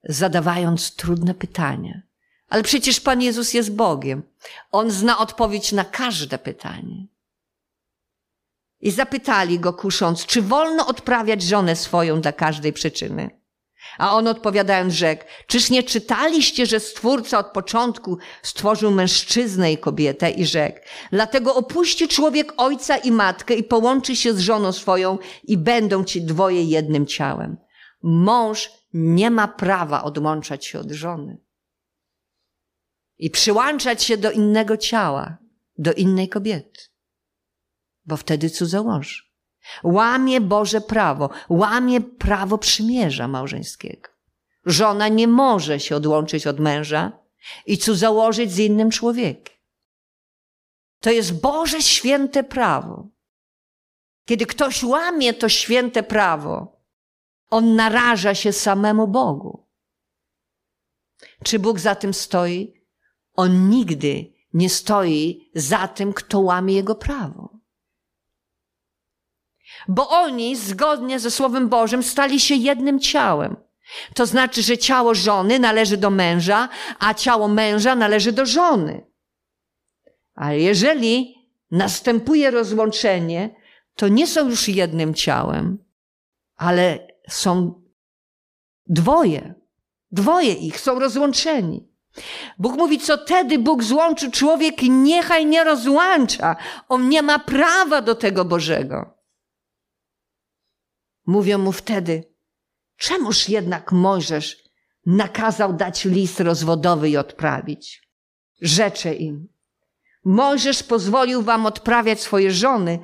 zadawając 0.03 0.95
trudne 0.95 1.33
pytania. 1.33 2.01
Ale 2.49 2.63
przecież 2.63 2.99
Pan 2.99 3.21
Jezus 3.21 3.53
jest 3.53 3.75
Bogiem. 3.75 4.23
On 4.71 4.91
zna 4.91 5.17
odpowiedź 5.17 5.71
na 5.71 5.85
każde 5.85 6.37
pytanie. 6.37 7.07
I 8.79 8.91
zapytali 8.91 9.59
Go 9.59 9.73
kusząc, 9.73 10.25
czy 10.25 10.41
wolno 10.41 10.87
odprawiać 10.87 11.41
żonę 11.41 11.75
swoją 11.75 12.21
dla 12.21 12.31
każdej 12.31 12.73
przyczyny. 12.73 13.36
A 13.97 14.15
on 14.15 14.27
odpowiadając 14.27 14.93
rzekł, 14.93 15.23
czyż 15.47 15.69
nie 15.69 15.83
czytaliście, 15.83 16.65
że 16.65 16.79
Stwórca 16.79 17.39
od 17.39 17.47
początku 17.47 18.17
stworzył 18.43 18.91
mężczyznę 18.91 19.71
i 19.71 19.77
kobietę 19.77 20.29
i 20.29 20.45
rzekł, 20.45 20.79
dlatego 21.11 21.55
opuści 21.55 22.07
człowiek 22.07 22.53
ojca 22.57 22.97
i 22.97 23.11
matkę 23.11 23.53
i 23.53 23.63
połączy 23.63 24.15
się 24.15 24.33
z 24.33 24.39
żoną 24.39 24.71
swoją 24.71 25.17
i 25.43 25.57
będą 25.57 26.03
ci 26.03 26.21
dwoje 26.21 26.63
jednym 26.63 27.05
ciałem. 27.05 27.57
Mąż 28.03 28.71
nie 28.93 29.31
ma 29.31 29.47
prawa 29.47 30.03
odłączać 30.03 30.65
się 30.65 30.79
od 30.79 30.91
żony 30.91 31.37
i 33.17 33.29
przyłączać 33.29 34.03
się 34.03 34.17
do 34.17 34.31
innego 34.31 34.77
ciała, 34.77 35.37
do 35.77 35.93
innej 35.93 36.29
kobiety, 36.29 36.81
bo 38.05 38.17
wtedy 38.17 38.49
cudzołoży. 38.49 39.26
Łamie 39.83 40.41
Boże 40.41 40.81
prawo, 40.81 41.29
łamie 41.49 42.01
prawo 42.01 42.57
przymierza 42.57 43.27
małżeńskiego. 43.27 44.09
Żona 44.65 45.07
nie 45.07 45.27
może 45.27 45.79
się 45.79 45.95
odłączyć 45.95 46.47
od 46.47 46.59
męża 46.59 47.11
i 47.65 47.77
założyć 47.93 48.51
z 48.51 48.59
innym 48.59 48.91
człowiekiem. 48.91 49.57
To 50.99 51.11
jest 51.11 51.41
Boże 51.41 51.81
święte 51.81 52.43
prawo. 52.43 53.07
Kiedy 54.25 54.45
ktoś 54.45 54.83
łamie 54.83 55.33
to 55.33 55.49
święte 55.49 56.03
prawo, 56.03 56.81
on 57.49 57.75
naraża 57.75 58.35
się 58.35 58.53
samemu 58.53 59.07
Bogu. 59.07 59.67
Czy 61.43 61.59
Bóg 61.59 61.79
za 61.79 61.95
tym 61.95 62.13
stoi? 62.13 62.73
On 63.33 63.69
nigdy 63.69 64.33
nie 64.53 64.69
stoi 64.69 65.49
za 65.55 65.87
tym, 65.87 66.13
kto 66.13 66.39
łamie 66.39 66.73
Jego 66.73 66.95
prawo 66.95 67.56
bo 69.87 70.09
oni, 70.09 70.55
zgodnie 70.55 71.19
ze 71.19 71.31
Słowem 71.31 71.69
Bożym, 71.69 72.03
stali 72.03 72.39
się 72.39 72.55
jednym 72.55 72.99
ciałem. 72.99 73.55
To 74.13 74.25
znaczy, 74.25 74.63
że 74.63 74.77
ciało 74.77 75.15
żony 75.15 75.59
należy 75.59 75.97
do 75.97 76.09
męża, 76.09 76.69
a 76.99 77.13
ciało 77.13 77.47
męża 77.47 77.95
należy 77.95 78.31
do 78.31 78.45
żony. 78.45 79.05
Ale 80.35 80.59
jeżeli 80.59 81.35
następuje 81.71 82.51
rozłączenie, 82.51 83.55
to 83.95 84.07
nie 84.07 84.27
są 84.27 84.49
już 84.49 84.67
jednym 84.67 85.13
ciałem, 85.13 85.85
ale 86.55 87.07
są 87.29 87.81
dwoje. 88.87 89.53
Dwoje 90.11 90.53
ich 90.53 90.79
są 90.79 90.99
rozłączeni. 90.99 91.87
Bóg 92.57 92.77
mówi, 92.77 92.99
co 92.99 93.17
wtedy 93.17 93.59
Bóg 93.59 93.83
złączy, 93.83 94.31
człowiek 94.31 94.81
niechaj 94.81 95.45
nie 95.45 95.63
rozłącza. 95.63 96.55
On 96.89 97.09
nie 97.09 97.21
ma 97.21 97.39
prawa 97.39 98.01
do 98.01 98.15
tego 98.15 98.45
Bożego. 98.45 99.16
Mówią 101.27 101.57
mu 101.57 101.71
wtedy, 101.71 102.23
czemuż 102.97 103.49
jednak 103.49 103.91
Mojżesz 103.91 104.57
nakazał 105.05 105.73
dać 105.73 106.05
list 106.05 106.39
rozwodowy 106.39 107.09
i 107.09 107.17
odprawić? 107.17 108.01
Rzeczę 108.61 109.13
im. 109.13 109.47
Mojżesz 110.25 110.83
pozwolił 110.83 111.41
wam 111.41 111.65
odprawiać 111.65 112.21
swoje 112.21 112.51
żony 112.51 112.99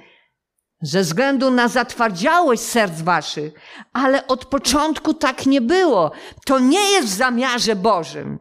ze 0.82 1.02
względu 1.02 1.52
na 1.52 1.68
zatwardziałość 1.68 2.62
serc 2.62 3.02
waszych, 3.02 3.54
ale 3.94 4.28
od 4.28 4.46
początku 4.46 5.14
tak 5.14 5.46
nie 5.46 5.62
było. 5.62 6.12
To 6.46 6.60
nie 6.60 6.92
jest 6.92 7.08
w 7.08 7.18
zamiarze 7.18 7.76
Bożym. 7.76 8.40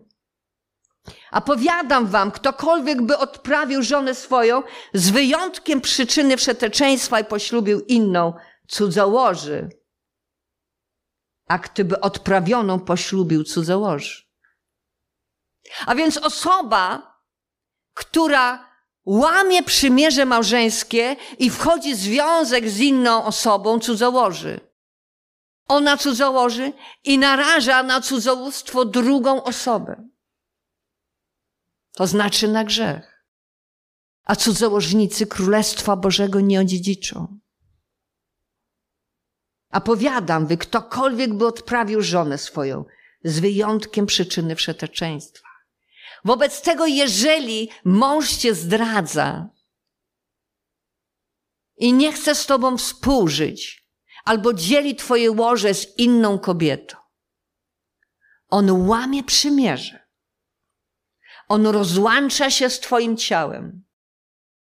A 1.30 1.40
powiadam 1.40 2.06
wam, 2.06 2.30
ktokolwiek 2.30 3.02
by 3.02 3.18
odprawił 3.18 3.82
żonę 3.82 4.14
swoją, 4.14 4.62
z 4.94 5.10
wyjątkiem 5.10 5.80
przyczyny 5.80 6.36
wszeteczeństwa 6.36 7.20
i 7.20 7.24
poślubił 7.24 7.80
inną, 7.80 8.32
cudzołoży. 8.72 9.68
A 11.48 11.58
gdyby 11.58 12.00
odprawioną 12.00 12.80
poślubił 12.80 13.44
cudzołoży. 13.44 14.22
A 15.86 15.94
więc 15.94 16.16
osoba, 16.16 17.16
która 17.94 18.72
łamie 19.04 19.62
przymierze 19.62 20.24
małżeńskie 20.24 21.16
i 21.38 21.50
wchodzi 21.50 21.94
w 21.94 21.98
związek 21.98 22.68
z 22.68 22.80
inną 22.80 23.24
osobą, 23.24 23.80
cudzołoży. 23.80 24.60
Ona 25.68 25.96
cudzołoży 25.96 26.72
i 27.04 27.18
naraża 27.18 27.82
na 27.82 28.00
cudzołóstwo 28.00 28.84
drugą 28.84 29.42
osobę. 29.42 30.08
To 31.92 32.06
znaczy 32.06 32.48
na 32.48 32.64
grzech. 32.64 33.26
A 34.24 34.36
cudzołożnicy 34.36 35.26
Królestwa 35.26 35.96
Bożego 35.96 36.40
nie 36.40 36.60
odziedziczą. 36.60 37.41
A 39.72 39.80
powiadam 39.80 40.46
wy, 40.46 40.56
ktokolwiek 40.56 41.34
by 41.34 41.46
odprawił 41.46 42.02
żonę 42.02 42.38
swoją, 42.38 42.84
z 43.24 43.40
wyjątkiem 43.40 44.06
przyczyny 44.06 44.56
wszeteczeństwa. 44.56 45.48
Wobec 46.24 46.62
tego, 46.62 46.86
jeżeli 46.86 47.70
mąż 47.84 48.36
cię 48.36 48.54
zdradza 48.54 49.48
i 51.76 51.92
nie 51.92 52.12
chce 52.12 52.34
z 52.34 52.46
tobą 52.46 52.76
współżyć, 52.78 53.88
albo 54.24 54.52
dzieli 54.52 54.96
twoje 54.96 55.30
łoże 55.30 55.74
z 55.74 55.98
inną 55.98 56.38
kobietą, 56.38 56.96
on 58.48 58.88
łamie 58.88 59.24
przymierze. 59.24 60.02
On 61.48 61.66
rozłącza 61.66 62.50
się 62.50 62.70
z 62.70 62.80
twoim 62.80 63.16
ciałem. 63.16 63.84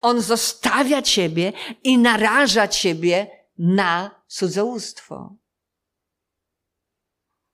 On 0.00 0.20
zostawia 0.20 1.02
ciebie 1.02 1.52
i 1.84 1.98
naraża 1.98 2.68
ciebie 2.68 3.37
na 3.58 4.22
cudzołóstwo. 4.26 5.36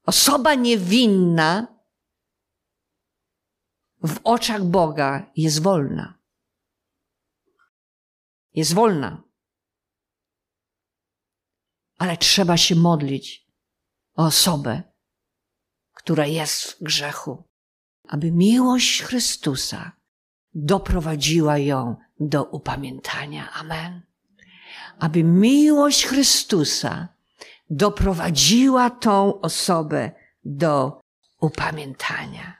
Osoba 0.07 0.55
niewinna 0.55 1.75
w 4.03 4.21
oczach 4.25 4.65
Boga 4.65 5.31
jest 5.37 5.63
wolna. 5.63 6.19
Jest 8.55 8.75
wolna. 8.75 9.23
Ale 11.99 12.17
trzeba 12.17 12.57
się 12.57 12.75
modlić 12.75 13.47
o 14.15 14.25
osobę, 14.25 14.83
która 15.93 16.27
jest 16.27 16.73
w 16.73 16.83
grzechu, 16.83 17.45
aby 18.09 18.33
miłość 18.33 19.03
Chrystusa 19.03 19.93
doprowadziła 20.55 21.59
ją 21.59 21.97
do 22.21 22.45
upamiętania. 22.45 23.53
Amen. 23.53 24.14
Aby 24.99 25.25
miłość 25.25 26.07
Chrystusa 26.07 27.09
doprowadziła 27.71 28.91
tą 28.91 29.41
osobę 29.41 30.11
do 30.45 31.01
upamiętania. 31.41 32.57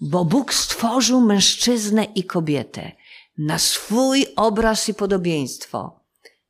Bo 0.00 0.24
Bóg 0.24 0.54
stworzył 0.54 1.20
mężczyznę 1.20 2.04
i 2.04 2.24
kobietę 2.24 2.92
na 3.38 3.58
swój 3.58 4.26
obraz 4.36 4.88
i 4.88 4.94
podobieństwo, 4.94 6.00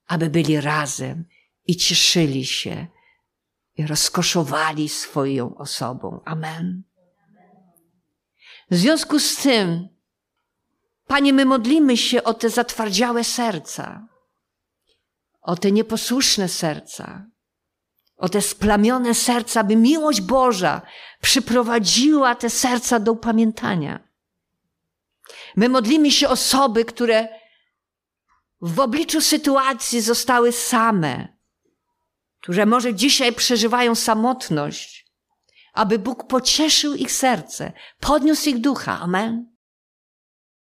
aby 0.07 0.31
byli 0.31 0.61
razem 0.61 1.25
i 1.67 1.77
cieszyli 1.77 2.47
się 2.47 2.87
i 3.77 3.87
rozkoszowali 3.87 4.89
swoją 4.89 5.57
osobą. 5.57 6.21
Amen. 6.25 6.83
W 8.71 8.77
związku 8.77 9.19
z 9.19 9.37
tym, 9.37 9.89
Panie, 11.07 11.33
my 11.33 11.45
modlimy 11.45 11.97
się 11.97 12.25
o 12.25 12.35
te 12.35 12.51
zatwardziałe 12.51 13.25
serca, 13.25 14.07
o 15.49 15.57
te 15.57 15.73
nieposłuszne 15.73 16.49
serca, 16.49 17.27
o 18.17 18.29
te 18.29 18.43
splamione 18.43 19.15
serca, 19.15 19.65
by 19.65 19.77
miłość 19.77 20.21
Boża 20.21 20.83
przyprowadziła 21.21 22.35
te 22.35 22.51
serca 22.51 23.01
do 23.01 23.13
upamiętania. 23.13 24.09
My 25.57 25.69
modlimy 25.69 26.11
się 26.11 26.29
osoby, 26.29 26.85
które 26.85 27.29
w 28.61 28.81
obliczu 28.81 29.21
sytuacji 29.21 30.01
zostały 30.01 30.53
same, 30.53 31.29
które 32.41 32.67
może 32.67 32.95
dzisiaj 32.95 33.33
przeżywają 33.33 33.95
samotność, 33.95 35.07
aby 35.73 35.99
Bóg 35.99 36.27
pocieszył 36.27 36.95
ich 36.95 37.13
serce, 37.13 37.73
podniósł 38.01 38.49
ich 38.49 38.61
ducha. 38.61 39.01
Amen. 39.01 39.58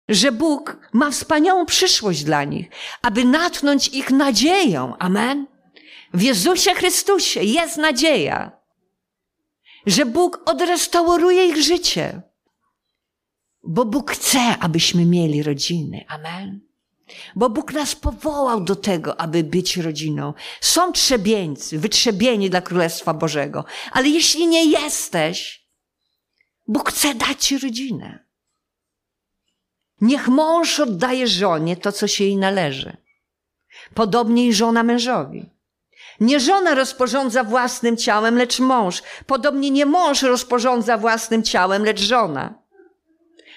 Że 0.09 0.33
Bóg 0.33 0.77
ma 0.93 1.11
wspaniałą 1.11 1.67
przyszłość 1.67 2.25
dla 2.25 2.45
nich, 2.45 2.71
aby 3.03 3.25
natchnąć 3.25 3.89
ich 3.89 4.11
nadzieją. 4.11 4.97
Amen. 4.99 5.47
W 6.15 6.23
Jezusie 6.23 6.75
Chrystusie 6.75 7.43
jest 7.43 7.77
nadzieja, 7.77 8.53
że 9.87 10.07
Bóg 10.07 10.43
odrestauruje 10.47 11.47
ich 11.47 11.63
życie. 11.63 12.23
Bo 13.63 13.85
Bóg 13.85 14.11
chce, 14.11 14.59
abyśmy 14.61 15.05
mieli 15.07 15.43
rodziny. 15.43 16.05
Amen. 16.09 16.61
Bo 17.37 17.51
Bóg 17.51 17.73
nas 17.73 17.95
powołał 17.95 18.65
do 18.65 18.77
tego, 18.77 19.21
aby 19.21 19.45
być 19.45 19.77
rodziną. 19.77 20.35
Są 20.61 20.93
trzebieńcy, 20.93 21.79
wytrzebieni 21.79 22.51
dla 22.51 22.61
Królestwa 22.61 23.15
Bożego. 23.15 23.65
Ale 23.93 24.09
jeśli 24.09 24.47
nie 24.47 24.65
jesteś, 24.65 25.67
Bóg 26.69 26.91
chce 26.91 27.15
dać 27.15 27.45
ci 27.47 27.59
rodzinę. 27.59 28.24
Niech 30.01 30.29
mąż 30.29 30.81
oddaje 30.81 31.27
żonie 31.27 31.77
to, 31.77 31.93
co 31.93 32.07
się 32.07 32.25
jej 32.25 32.37
należy. 32.37 32.97
Podobnie 33.95 34.47
i 34.47 34.53
żona 34.53 34.83
mężowi. 34.83 35.51
Nie 36.21 36.41
żona 36.41 36.75
rozporządza 36.75 37.45
własnym 37.45 37.97
ciałem, 37.97 38.39
lecz 38.39 38.61
mąż. 38.61 39.03
Podobnie 39.27 39.71
nie 39.71 39.87
mąż 39.87 40.23
rozporządza 40.23 40.99
własnym 40.99 41.43
ciałem, 41.43 41.85
lecz 41.85 42.01
żona. 42.01 42.65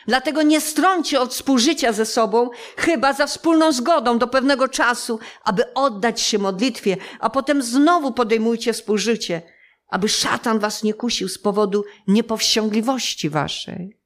Dlatego 0.07 0.41
nie 0.41 0.61
strącie 0.61 1.19
od 1.19 1.33
współżycia 1.33 1.93
ze 1.93 2.05
sobą, 2.05 2.49
chyba 2.77 3.13
za 3.13 3.27
wspólną 3.27 3.71
zgodą 3.71 4.17
do 4.17 4.27
pewnego 4.27 4.67
czasu, 4.67 5.19
aby 5.43 5.73
oddać 5.73 6.21
się 6.21 6.39
modlitwie, 6.39 6.97
a 7.19 7.29
potem 7.29 7.61
znowu 7.61 8.11
podejmujcie 8.11 8.73
współżycie, 8.73 9.41
aby 9.89 10.09
szatan 10.09 10.59
was 10.59 10.83
nie 10.83 10.93
kusił 10.93 11.29
z 11.29 11.38
powodu 11.38 11.85
niepowściągliwości 12.07 13.29
waszej. 13.29 13.97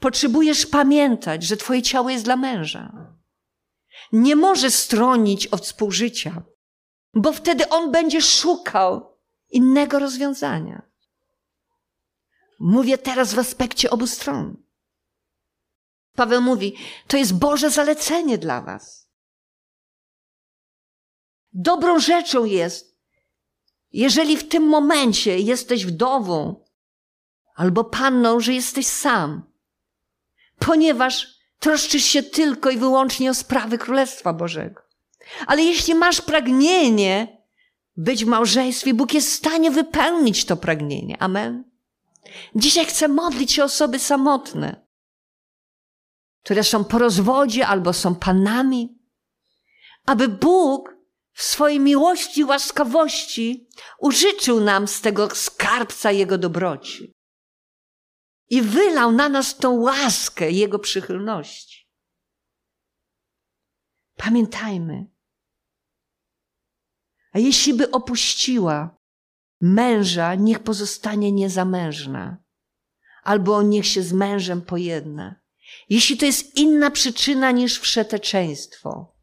Potrzebujesz 0.00 0.66
pamiętać, 0.66 1.42
że 1.42 1.56
twoje 1.56 1.82
ciało 1.82 2.10
jest 2.10 2.24
dla 2.24 2.36
męża. 2.36 3.16
Nie 4.12 4.36
może 4.36 4.70
stronić 4.70 5.46
od 5.46 5.64
współżycia, 5.64 6.42
bo 7.14 7.32
wtedy 7.32 7.68
on 7.68 7.92
będzie 7.92 8.22
szukał 8.22 9.18
innego 9.50 9.98
rozwiązania. 9.98 10.82
Mówię 12.60 12.98
teraz 12.98 13.34
w 13.34 13.38
aspekcie 13.38 13.90
obu 13.90 14.06
stron. 14.06 14.56
Paweł 16.14 16.42
mówi, 16.42 16.76
to 17.06 17.16
jest 17.16 17.38
Boże 17.38 17.70
zalecenie 17.70 18.38
dla 18.38 18.60
Was. 18.60 19.10
Dobrą 21.52 21.98
rzeczą 21.98 22.44
jest, 22.44 22.98
jeżeli 23.92 24.36
w 24.36 24.48
tym 24.48 24.62
momencie 24.62 25.38
jesteś 25.38 25.86
wdową 25.86 26.64
albo 27.54 27.84
panną, 27.84 28.40
że 28.40 28.54
jesteś 28.54 28.86
sam, 28.86 29.49
ponieważ 30.66 31.26
troszczysz 31.58 32.04
się 32.04 32.22
tylko 32.22 32.70
i 32.70 32.76
wyłącznie 32.76 33.30
o 33.30 33.34
sprawy 33.34 33.78
Królestwa 33.78 34.32
Bożego. 34.32 34.82
Ale 35.46 35.62
jeśli 35.62 35.94
masz 35.94 36.20
pragnienie 36.20 37.42
być 37.96 38.24
w 38.24 38.28
małżeństwie, 38.28 38.94
Bóg 38.94 39.14
jest 39.14 39.30
w 39.30 39.34
stanie 39.36 39.70
wypełnić 39.70 40.44
to 40.44 40.56
pragnienie. 40.56 41.22
Amen. 41.22 41.64
Dzisiaj 42.54 42.86
chcę 42.86 43.08
modlić 43.08 43.52
się 43.52 43.64
osoby 43.64 43.98
samotne, 43.98 44.86
które 46.44 46.64
są 46.64 46.84
po 46.84 46.98
rozwodzie 46.98 47.66
albo 47.66 47.92
są 47.92 48.14
panami, 48.14 48.98
aby 50.06 50.28
Bóg 50.28 50.96
w 51.32 51.42
swojej 51.42 51.80
miłości 51.80 52.40
i 52.40 52.44
łaskawości 52.44 53.68
użyczył 53.98 54.60
nam 54.60 54.88
z 54.88 55.00
tego 55.00 55.34
skarbca 55.34 56.10
Jego 56.10 56.38
dobroci 56.38 57.19
i 58.50 58.62
wylał 58.62 59.12
na 59.12 59.28
nas 59.28 59.56
tą 59.56 59.80
łaskę 59.80 60.50
Jego 60.50 60.78
przychylności. 60.78 61.90
Pamiętajmy, 64.16 65.06
a 67.32 67.38
jeśli 67.38 67.74
by 67.74 67.90
opuściła 67.90 68.98
męża, 69.60 70.34
niech 70.34 70.58
pozostanie 70.58 71.32
niezamężna, 71.32 72.36
albo 73.22 73.62
niech 73.62 73.86
się 73.86 74.02
z 74.02 74.12
mężem 74.12 74.62
pojedna. 74.62 75.40
Jeśli 75.88 76.16
to 76.16 76.26
jest 76.26 76.56
inna 76.56 76.90
przyczyna 76.90 77.50
niż 77.50 77.80
wszeteczeństwo, 77.80 79.16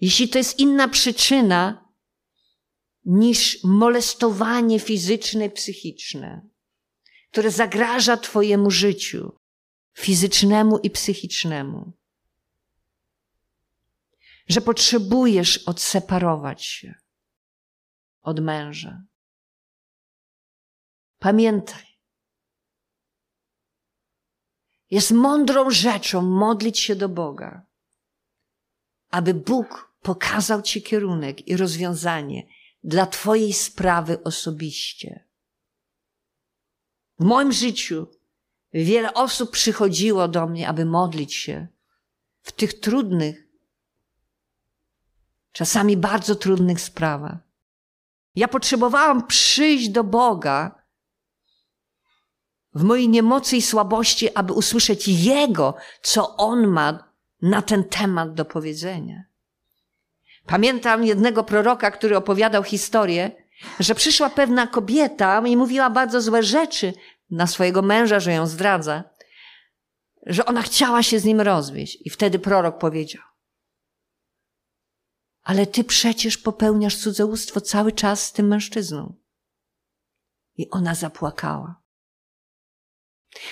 jeśli 0.00 0.28
to 0.28 0.38
jest 0.38 0.58
inna 0.58 0.88
przyczyna 0.88 1.92
niż 3.04 3.64
molestowanie 3.64 4.80
fizyczne 4.80 5.50
psychiczne, 5.50 6.51
które 7.32 7.50
zagraża 7.50 8.16
Twojemu 8.16 8.70
życiu 8.70 9.38
fizycznemu 9.94 10.78
i 10.78 10.90
psychicznemu, 10.90 11.92
że 14.48 14.60
potrzebujesz 14.60 15.58
odseparować 15.58 16.64
się 16.64 16.94
od 18.22 18.40
męża. 18.40 19.02
Pamiętaj, 21.18 21.86
jest 24.90 25.10
mądrą 25.10 25.70
rzeczą 25.70 26.22
modlić 26.22 26.78
się 26.78 26.96
do 26.96 27.08
Boga, 27.08 27.66
aby 29.10 29.34
Bóg 29.34 29.94
pokazał 30.02 30.62
Ci 30.62 30.82
kierunek 30.82 31.48
i 31.48 31.56
rozwiązanie 31.56 32.46
dla 32.84 33.06
Twojej 33.06 33.52
sprawy 33.52 34.22
osobiście. 34.22 35.31
W 37.22 37.24
moim 37.24 37.52
życiu 37.52 38.06
wiele 38.72 39.14
osób 39.14 39.50
przychodziło 39.50 40.28
do 40.28 40.46
mnie, 40.46 40.68
aby 40.68 40.84
modlić 40.84 41.34
się 41.34 41.66
w 42.42 42.52
tych 42.52 42.80
trudnych, 42.80 43.48
czasami 45.52 45.96
bardzo 45.96 46.34
trudnych 46.34 46.80
sprawach. 46.80 47.36
Ja 48.34 48.48
potrzebowałam 48.48 49.26
przyjść 49.26 49.88
do 49.88 50.04
Boga 50.04 50.82
w 52.74 52.82
mojej 52.82 53.08
niemocy 53.08 53.56
i 53.56 53.62
słabości, 53.62 54.34
aby 54.34 54.52
usłyszeć 54.52 55.08
Jego, 55.08 55.74
co 56.02 56.36
On 56.36 56.66
ma 56.66 57.12
na 57.42 57.62
ten 57.62 57.84
temat 57.84 58.34
do 58.34 58.44
powiedzenia. 58.44 59.24
Pamiętam 60.46 61.04
jednego 61.04 61.44
proroka, 61.44 61.90
który 61.90 62.16
opowiadał 62.16 62.62
historię, 62.62 63.42
że 63.80 63.94
przyszła 63.94 64.30
pewna 64.30 64.66
kobieta 64.66 65.42
i 65.46 65.56
mówiła 65.56 65.90
bardzo 65.90 66.20
złe 66.20 66.42
rzeczy 66.42 66.92
na 67.32 67.46
swojego 67.46 67.82
męża, 67.82 68.20
że 68.20 68.32
ją 68.32 68.46
zdradza, 68.46 69.04
że 70.26 70.44
ona 70.46 70.62
chciała 70.62 71.02
się 71.02 71.18
z 71.18 71.24
nim 71.24 71.40
rozwieść. 71.40 71.98
I 72.04 72.10
wtedy 72.10 72.38
prorok 72.38 72.78
powiedział: 72.78 73.22
Ale 75.42 75.66
ty 75.66 75.84
przecież 75.84 76.38
popełniasz 76.38 76.96
cudzołóstwo 76.96 77.60
cały 77.60 77.92
czas 77.92 78.26
z 78.26 78.32
tym 78.32 78.46
mężczyzną. 78.48 79.14
I 80.56 80.70
ona 80.70 80.94
zapłakała. 80.94 81.82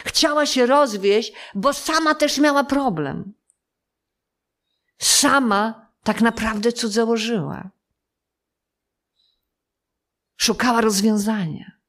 Chciała 0.04 0.46
się 0.46 0.66
rozwieść, 0.66 1.32
bo 1.54 1.72
sama 1.72 2.14
też 2.14 2.38
miała 2.38 2.64
problem. 2.64 3.32
Sama 4.98 5.90
tak 6.02 6.20
naprawdę 6.20 6.72
cudzołożyła. 6.72 7.70
Szukała 10.36 10.80
rozwiązania. 10.80 11.79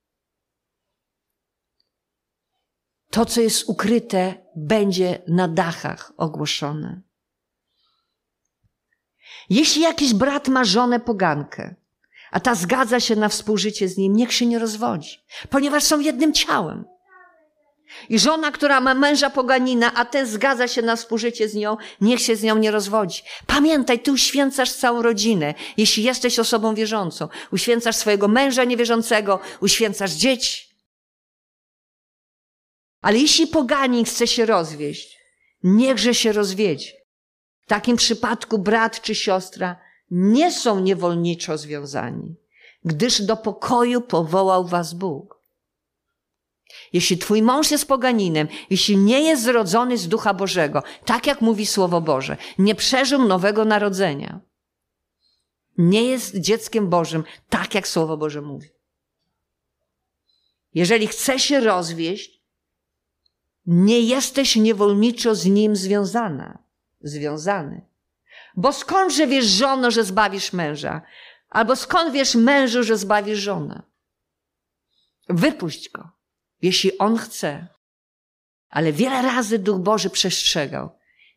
To, 3.12 3.26
co 3.26 3.42
jest 3.42 3.70
ukryte, 3.70 4.34
będzie 4.56 5.22
na 5.28 5.48
dachach 5.48 6.14
ogłoszone. 6.18 7.02
Jeśli 9.50 9.82
jakiś 9.82 10.14
brat 10.14 10.48
ma 10.48 10.64
żonę 10.64 11.00
pogankę, 11.00 11.76
a 12.32 12.40
ta 12.40 12.56
zgadza 12.56 13.00
się 13.00 13.16
na 13.16 13.30
współżycie 13.30 13.88
z 13.88 13.98
nim, 13.98 14.16
niech 14.16 14.34
się 14.34 14.46
nie 14.46 14.60
rozwodzi, 14.60 15.20
ponieważ 15.50 15.84
są 15.84 16.00
jednym 16.00 16.34
ciałem. 16.34 16.86
I 18.10 18.20
żona, 18.20 18.52
która 18.52 18.82
ma 18.82 18.94
męża 18.94 19.30
poganina, 19.30 19.94
a 19.94 20.06
ten 20.06 20.28
zgadza 20.28 20.68
się 20.68 20.82
na 20.82 20.96
współżycie 20.96 21.50
z 21.50 21.56
nią, 21.56 21.78
niech 22.02 22.20
się 22.20 22.36
z 22.36 22.44
nią 22.44 22.58
nie 22.58 22.72
rozwodzi. 22.72 23.22
Pamiętaj, 23.48 24.00
ty 24.00 24.12
uświęcasz 24.12 24.72
całą 24.72 25.02
rodzinę, 25.02 25.54
jeśli 25.78 26.04
jesteś 26.04 26.40
osobą 26.40 26.76
wierzącą. 26.76 27.28
Uświęcasz 27.52 27.96
swojego 27.96 28.28
męża 28.28 28.64
niewierzącego, 28.64 29.40
uświęcasz 29.62 30.12
dzieci. 30.12 30.71
Ale 33.02 33.18
jeśli 33.20 33.48
poganin 33.48 34.06
chce 34.06 34.28
się 34.28 34.46
rozwieść, 34.46 35.18
niechże 35.64 36.14
się 36.14 36.32
rozwiedzie. 36.32 36.92
W 37.62 37.68
takim 37.68 37.98
przypadku 37.98 38.60
brat 38.60 39.02
czy 39.02 39.16
siostra 39.16 39.80
nie 40.12 40.52
są 40.52 40.80
niewolniczo 40.80 41.58
związani, 41.58 42.36
gdyż 42.86 43.22
do 43.22 43.38
pokoju 43.38 44.02
powołał 44.02 44.68
was 44.68 44.94
Bóg. 44.94 45.42
Jeśli 46.94 47.18
twój 47.18 47.42
mąż 47.42 47.72
jest 47.72 47.88
poganinem, 47.88 48.48
jeśli 48.70 48.98
nie 48.98 49.22
jest 49.22 49.44
zrodzony 49.44 49.98
z 49.98 50.08
Ducha 50.08 50.34
Bożego, 50.34 50.84
tak 51.06 51.28
jak 51.28 51.42
mówi 51.42 51.66
Słowo 51.66 52.02
Boże, 52.02 52.38
nie 52.58 52.76
przeżył 52.76 53.28
nowego 53.28 53.66
narodzenia, 53.66 54.40
nie 55.78 56.04
jest 56.04 56.40
dzieckiem 56.40 56.90
Bożym, 56.90 57.24
tak 57.50 57.76
jak 57.76 57.88
Słowo 57.88 58.18
Boże 58.18 58.42
mówi. 58.42 58.70
Jeżeli 60.74 61.08
chce 61.08 61.40
się 61.40 61.60
rozwieść, 61.60 62.41
nie 63.66 64.00
jesteś 64.00 64.56
niewolniczo 64.56 65.36
z 65.36 65.46
nim 65.46 65.76
związana, 65.76 66.64
związany. 67.02 67.88
Bo 68.56 68.74
skądże 68.74 69.28
wiesz, 69.28 69.46
żono, 69.46 69.92
że 69.92 70.04
zbawisz 70.04 70.54
męża? 70.54 71.02
Albo 71.50 71.76
skąd 71.76 72.14
wiesz, 72.14 72.36
mężu, 72.36 72.84
że 72.84 72.98
zbawisz 72.98 73.40
żonę? 73.40 73.84
Wypuść 75.30 75.92
go 75.92 76.22
jeśli 76.62 76.98
On 76.98 77.18
chce. 77.18 77.68
Ale 78.70 78.94
wiele 78.94 79.22
razy 79.22 79.60
Duch 79.60 79.80
Boży 79.80 80.10
przestrzegał, 80.10 80.90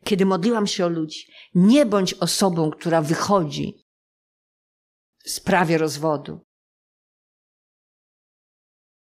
kiedy 0.03 0.25
modliłam 0.25 0.67
się 0.67 0.85
o 0.85 0.89
ludzi, 0.89 1.31
nie 1.55 1.85
bądź 1.85 2.13
osobą, 2.13 2.71
która 2.71 3.01
wychodzi 3.01 3.85
w 5.25 5.29
sprawie 5.29 5.77
rozwodu. 5.77 6.45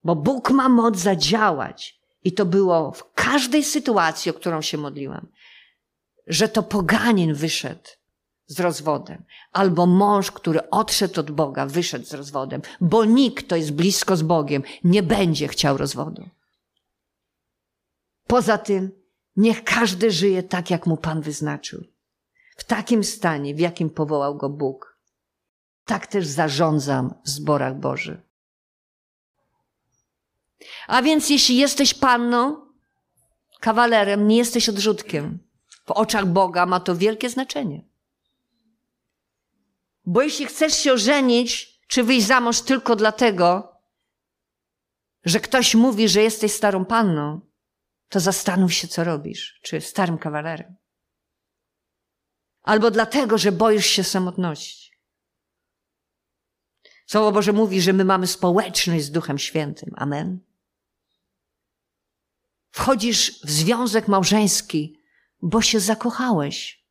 Bo 0.04 0.16
Bóg 0.16 0.50
ma 0.52 0.70
moc 0.70 0.98
zadziałać. 0.98 1.97
I 2.28 2.32
to 2.32 2.46
było 2.46 2.92
w 2.92 3.14
każdej 3.14 3.64
sytuacji, 3.64 4.32
o 4.32 4.34
którą 4.34 4.62
się 4.62 4.78
modliłam, 4.78 5.28
że 6.28 6.50
to 6.50 6.64
poganin 6.64 7.34
wyszedł 7.34 7.90
z 8.48 8.60
rozwodem, 8.60 9.24
albo 9.52 9.86
mąż, 9.86 10.32
który 10.32 10.70
odszedł 10.70 11.20
od 11.20 11.32
Boga, 11.32 11.66
wyszedł 11.66 12.06
z 12.06 12.14
rozwodem, 12.14 12.62
bo 12.82 13.06
nikt, 13.06 13.46
kto 13.46 13.56
jest 13.56 13.72
blisko 13.72 14.18
z 14.18 14.22
Bogiem, 14.22 14.64
nie 14.84 15.04
będzie 15.04 15.48
chciał 15.48 15.78
rozwodu. 15.78 16.30
Poza 18.28 18.58
tym, 18.58 18.92
niech 19.36 19.64
każdy 19.64 20.12
żyje 20.12 20.44
tak, 20.44 20.70
jak 20.70 20.88
mu 20.88 20.98
Pan 20.98 21.22
wyznaczył. 21.22 21.84
W 22.58 22.64
takim 22.64 23.04
stanie, 23.04 23.56
w 23.56 23.60
jakim 23.60 23.90
powołał 23.90 24.38
go 24.38 24.50
Bóg. 24.50 24.98
Tak 25.86 26.08
też 26.08 26.28
zarządzam 26.28 27.14
w 27.26 27.30
zborach 27.30 27.80
Bożych. 27.80 28.27
A 30.88 31.02
więc 31.02 31.30
jeśli 31.30 31.58
jesteś 31.58 31.94
panną, 31.94 32.68
kawalerem, 33.60 34.28
nie 34.28 34.38
jesteś 34.38 34.70
odrzutkiem. 34.70 35.40
W 35.86 35.92
oczach 35.92 36.26
Boga 36.26 36.66
ma 36.66 36.80
to 36.80 36.96
wielkie 36.96 37.30
znaczenie. 37.30 37.86
Bo 40.06 40.22
jeśli 40.22 40.46
chcesz 40.46 40.78
się 40.78 40.94
ożenić, 40.94 41.80
czy 41.88 42.04
wyjść 42.04 42.28
za 42.28 42.42
mąż 42.42 42.62
tylko 42.62 42.96
dlatego, 42.96 43.76
że 45.26 45.40
ktoś 45.40 45.76
mówi, 45.76 46.10
że 46.10 46.22
jesteś 46.22 46.52
starą 46.52 46.86
panną, 46.86 47.42
to 48.10 48.20
zastanów 48.20 48.74
się, 48.74 48.88
co 48.88 49.04
robisz, 49.04 49.60
czy 49.64 49.82
starym 49.82 50.18
kawalerem. 50.18 50.76
Albo 52.64 52.92
dlatego, 52.92 53.38
że 53.38 53.52
boisz 53.52 53.86
się 53.86 54.04
samotności. 54.04 54.92
Słowo 57.06 57.32
Boże 57.32 57.54
mówi, 57.54 57.82
że 57.82 57.94
my 57.94 58.06
mamy 58.06 58.28
społeczność 58.28 59.06
z 59.06 59.12
Duchem 59.12 59.38
Świętym. 59.38 59.94
Amen. 59.96 60.47
Wchodzisz 62.78 63.42
w 63.44 63.52
związek 63.52 64.08
małżeński, 64.08 65.00
bo 65.42 65.62
się 65.62 65.80
zakochałeś. 65.80 66.86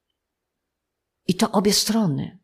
I 1.26 1.34
to 1.34 1.53
obie 1.53 1.72
strony. 1.72 2.39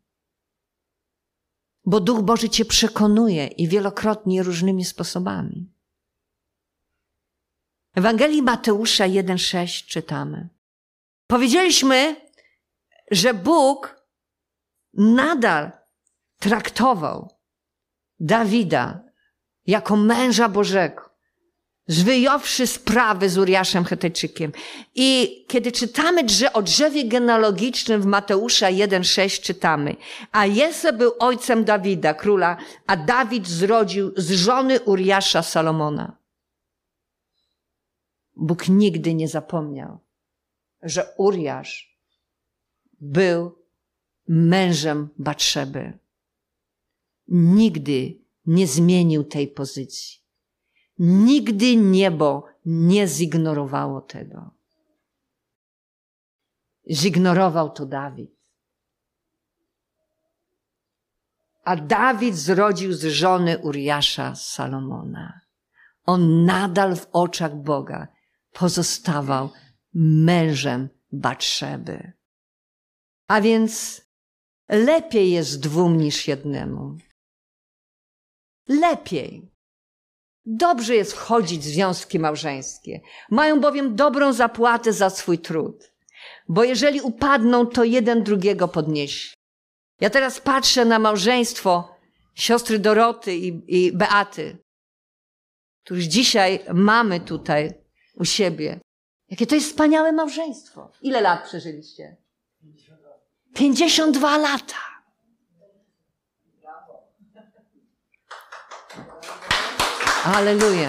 bo 1.84 2.00
Duch 2.00 2.22
Boży 2.22 2.48
cię 2.48 2.64
przekonuje 2.64 3.46
i 3.46 3.68
wielokrotnie 3.68 4.42
różnymi 4.42 4.84
sposobami. 4.84 5.72
Ewangelii 7.94 8.42
Mateusza 8.42 9.04
1,6 9.04 9.86
czytamy. 9.86 10.48
Powiedzieliśmy, 11.26 12.16
że 13.10 13.34
Bóg 13.34 14.06
nadal 14.94 15.72
traktował 16.38 17.34
Dawida 18.20 19.04
jako 19.66 19.96
męża 19.96 20.48
Bożego, 20.48 21.11
zwyjąwszy 21.92 22.66
sprawy 22.66 23.28
z 23.28 23.38
Uriaszem 23.38 23.84
Hetejczykiem. 23.84 24.52
I 24.94 25.44
kiedy 25.48 25.72
czytamy 25.72 26.24
drze 26.24 26.52
o 26.52 26.62
drzewie 26.62 27.04
genealogicznym 27.04 28.02
w 28.02 28.06
Mateusza 28.06 28.66
1,6 28.66 29.42
czytamy, 29.42 29.96
a 30.32 30.46
Jese 30.46 30.92
był 30.92 31.12
ojcem 31.18 31.64
Dawida, 31.64 32.14
króla, 32.14 32.56
a 32.86 32.96
Dawid 32.96 33.48
zrodził 33.48 34.12
z 34.16 34.30
żony 34.30 34.80
Uriasza 34.80 35.42
Salomona. 35.42 36.16
Bóg 38.36 38.68
nigdy 38.68 39.14
nie 39.14 39.28
zapomniał, 39.28 39.98
że 40.82 41.14
Uriasz 41.16 41.98
był 43.00 43.58
mężem 44.28 45.08
Batrzeby. 45.18 45.98
Nigdy 47.28 48.18
nie 48.46 48.66
zmienił 48.66 49.24
tej 49.24 49.48
pozycji. 49.48 50.21
Nigdy 50.98 51.76
niebo 51.76 52.44
nie 52.66 53.08
zignorowało 53.08 54.00
tego. 54.00 54.50
Zignorował 56.90 57.70
to 57.70 57.86
Dawid. 57.86 58.30
A 61.64 61.76
Dawid 61.76 62.36
zrodził 62.36 62.92
z 62.92 63.04
żony 63.04 63.58
Uriasza 63.58 64.34
Salomona. 64.34 65.40
On 66.06 66.44
nadal 66.44 66.96
w 66.96 67.06
oczach 67.12 67.56
Boga 67.56 68.08
pozostawał 68.52 69.50
mężem 69.94 70.88
Batrzeby. 71.12 72.12
A 73.28 73.40
więc 73.40 74.02
lepiej 74.68 75.30
jest 75.30 75.60
dwóm 75.60 75.96
niż 75.96 76.28
jednemu. 76.28 76.96
Lepiej. 78.68 79.51
Dobrze 80.46 80.94
jest 80.94 81.12
wchodzić 81.12 81.60
w 81.60 81.64
związki 81.64 82.18
małżeńskie. 82.18 83.00
Mają 83.30 83.60
bowiem 83.60 83.96
dobrą 83.96 84.32
zapłatę 84.32 84.92
za 84.92 85.10
swój 85.10 85.38
trud. 85.38 85.92
Bo 86.48 86.64
jeżeli 86.64 87.00
upadną, 87.00 87.66
to 87.66 87.84
jeden 87.84 88.22
drugiego 88.22 88.68
podniesie. 88.68 89.34
Ja 90.00 90.10
teraz 90.10 90.40
patrzę 90.40 90.84
na 90.84 90.98
małżeństwo 90.98 91.96
siostry 92.34 92.78
Doroty 92.78 93.36
i, 93.36 93.62
i 93.66 93.92
Beaty, 93.92 94.58
których 95.84 96.06
dzisiaj 96.06 96.60
mamy 96.74 97.20
tutaj 97.20 97.74
u 98.14 98.24
siebie. 98.24 98.80
Jakie 99.28 99.46
to 99.46 99.54
jest 99.54 99.66
wspaniałe 99.66 100.12
małżeństwo. 100.12 100.90
Ile 101.02 101.20
lat 101.20 101.44
przeżyliście? 101.44 102.16
52 103.54 104.38
lata. 104.38 104.91
Aleluja. 110.24 110.88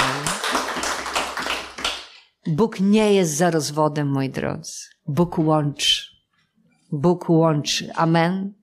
Bóg 2.47 2.79
nie 2.79 3.13
jest 3.13 3.37
za 3.37 3.51
rozwodem, 3.51 4.07
moi 4.07 4.29
drodzy. 4.29 4.73
Bóg 5.07 5.39
łączy. 5.39 6.03
Bóg 6.91 7.29
łączy. 7.29 7.93
Amen. 7.95 8.53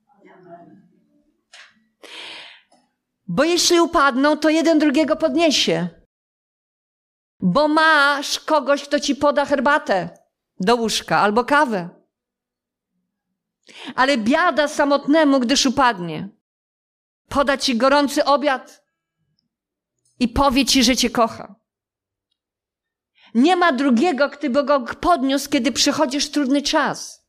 Bo 3.26 3.44
jeśli 3.44 3.80
upadną, 3.80 4.36
to 4.36 4.48
jeden 4.48 4.78
drugiego 4.78 5.16
podniesie. 5.16 5.88
Bo 7.40 7.68
masz 7.68 8.40
kogoś, 8.40 8.82
kto 8.84 9.00
ci 9.00 9.16
poda 9.16 9.44
herbatę 9.44 10.18
do 10.60 10.76
łóżka 10.76 11.18
albo 11.20 11.44
kawę. 11.44 11.88
Ale 13.94 14.18
biada 14.18 14.68
samotnemu, 14.68 15.40
gdyż 15.40 15.66
upadnie. 15.66 16.28
Poda 17.28 17.56
ci 17.56 17.76
gorący 17.76 18.24
obiad 18.24 18.80
i 20.20 20.28
powie 20.28 20.64
ci, 20.64 20.84
że 20.84 20.96
cię 20.96 21.10
kocha. 21.10 21.54
Nie 23.34 23.56
ma 23.56 23.72
drugiego, 23.72 24.30
kto 24.30 24.50
by 24.50 24.64
go 24.64 24.80
podniósł, 24.80 25.50
kiedy 25.50 25.72
przychodzisz 25.72 26.30
trudny 26.30 26.62
czas. 26.62 27.26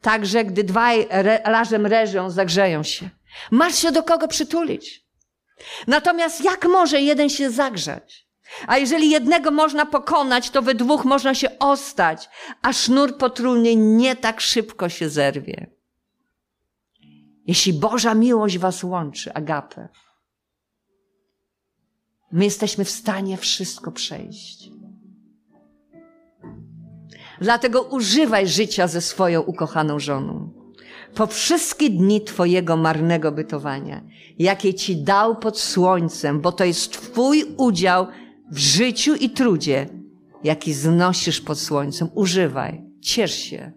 Także 0.00 0.44
gdy 0.44 0.64
dwaj 0.64 1.06
re, 1.10 1.40
razem 1.44 1.86
reżą, 1.86 2.30
zagrzeją 2.30 2.82
się. 2.82 3.10
Masz 3.50 3.74
się 3.74 3.92
do 3.92 4.02
kogo 4.02 4.28
przytulić. 4.28 5.04
Natomiast 5.86 6.44
jak 6.44 6.64
może 6.64 7.00
jeden 7.00 7.28
się 7.28 7.50
zagrzać? 7.50 8.28
A 8.66 8.78
jeżeli 8.78 9.10
jednego 9.10 9.50
można 9.50 9.86
pokonać, 9.86 10.50
to 10.50 10.62
we 10.62 10.74
dwóch 10.74 11.04
można 11.04 11.34
się 11.34 11.58
ostać, 11.58 12.28
a 12.62 12.72
sznur 12.72 13.16
potrójny 13.16 13.76
nie 13.76 14.16
tak 14.16 14.40
szybko 14.40 14.88
się 14.88 15.08
zerwie. 15.08 15.70
Jeśli 17.46 17.72
Boża 17.72 18.14
miłość 18.14 18.58
was 18.58 18.84
łączy, 18.84 19.34
agapę, 19.34 19.88
my 22.32 22.44
jesteśmy 22.44 22.84
w 22.84 22.90
stanie 22.90 23.36
wszystko 23.36 23.92
przejść. 23.92 24.70
Dlatego 27.40 27.82
używaj 27.82 28.48
życia 28.48 28.86
ze 28.86 29.00
swoją 29.00 29.40
ukochaną 29.40 29.98
żoną. 29.98 30.50
Po 31.14 31.26
wszystkie 31.26 31.90
dni 31.90 32.20
Twojego 32.20 32.76
marnego 32.76 33.32
bytowania, 33.32 34.02
jakie 34.38 34.74
Ci 34.74 34.96
dał 34.96 35.36
pod 35.36 35.58
słońcem, 35.60 36.40
bo 36.40 36.52
to 36.52 36.64
jest 36.64 36.92
Twój 36.92 37.44
udział 37.56 38.06
w 38.50 38.58
życiu 38.58 39.14
i 39.14 39.30
trudzie, 39.30 39.88
jaki 40.44 40.72
znosisz 40.72 41.40
pod 41.40 41.58
słońcem. 41.58 42.08
Używaj, 42.14 42.84
ciesz 43.00 43.34
się. 43.34 43.72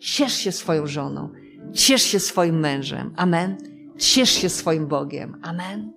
Ciesz 0.00 0.32
się 0.32 0.52
swoją 0.52 0.86
żoną. 0.86 1.28
Ciesz 1.72 2.02
się 2.02 2.20
swoim 2.20 2.60
mężem. 2.60 3.14
Amen. 3.16 3.56
Ciesz 3.98 4.30
się 4.30 4.48
swoim 4.48 4.86
Bogiem. 4.86 5.40
Amen. 5.42 5.92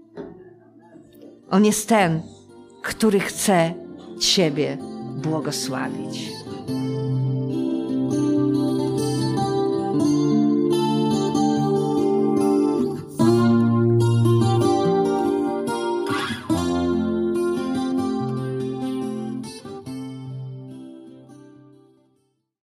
On 1.51 1.65
jest 1.65 1.89
ten, 1.89 2.21
który 2.83 3.19
chce 3.19 3.73
Ciebie 4.19 4.77
błogosławić. 5.15 6.31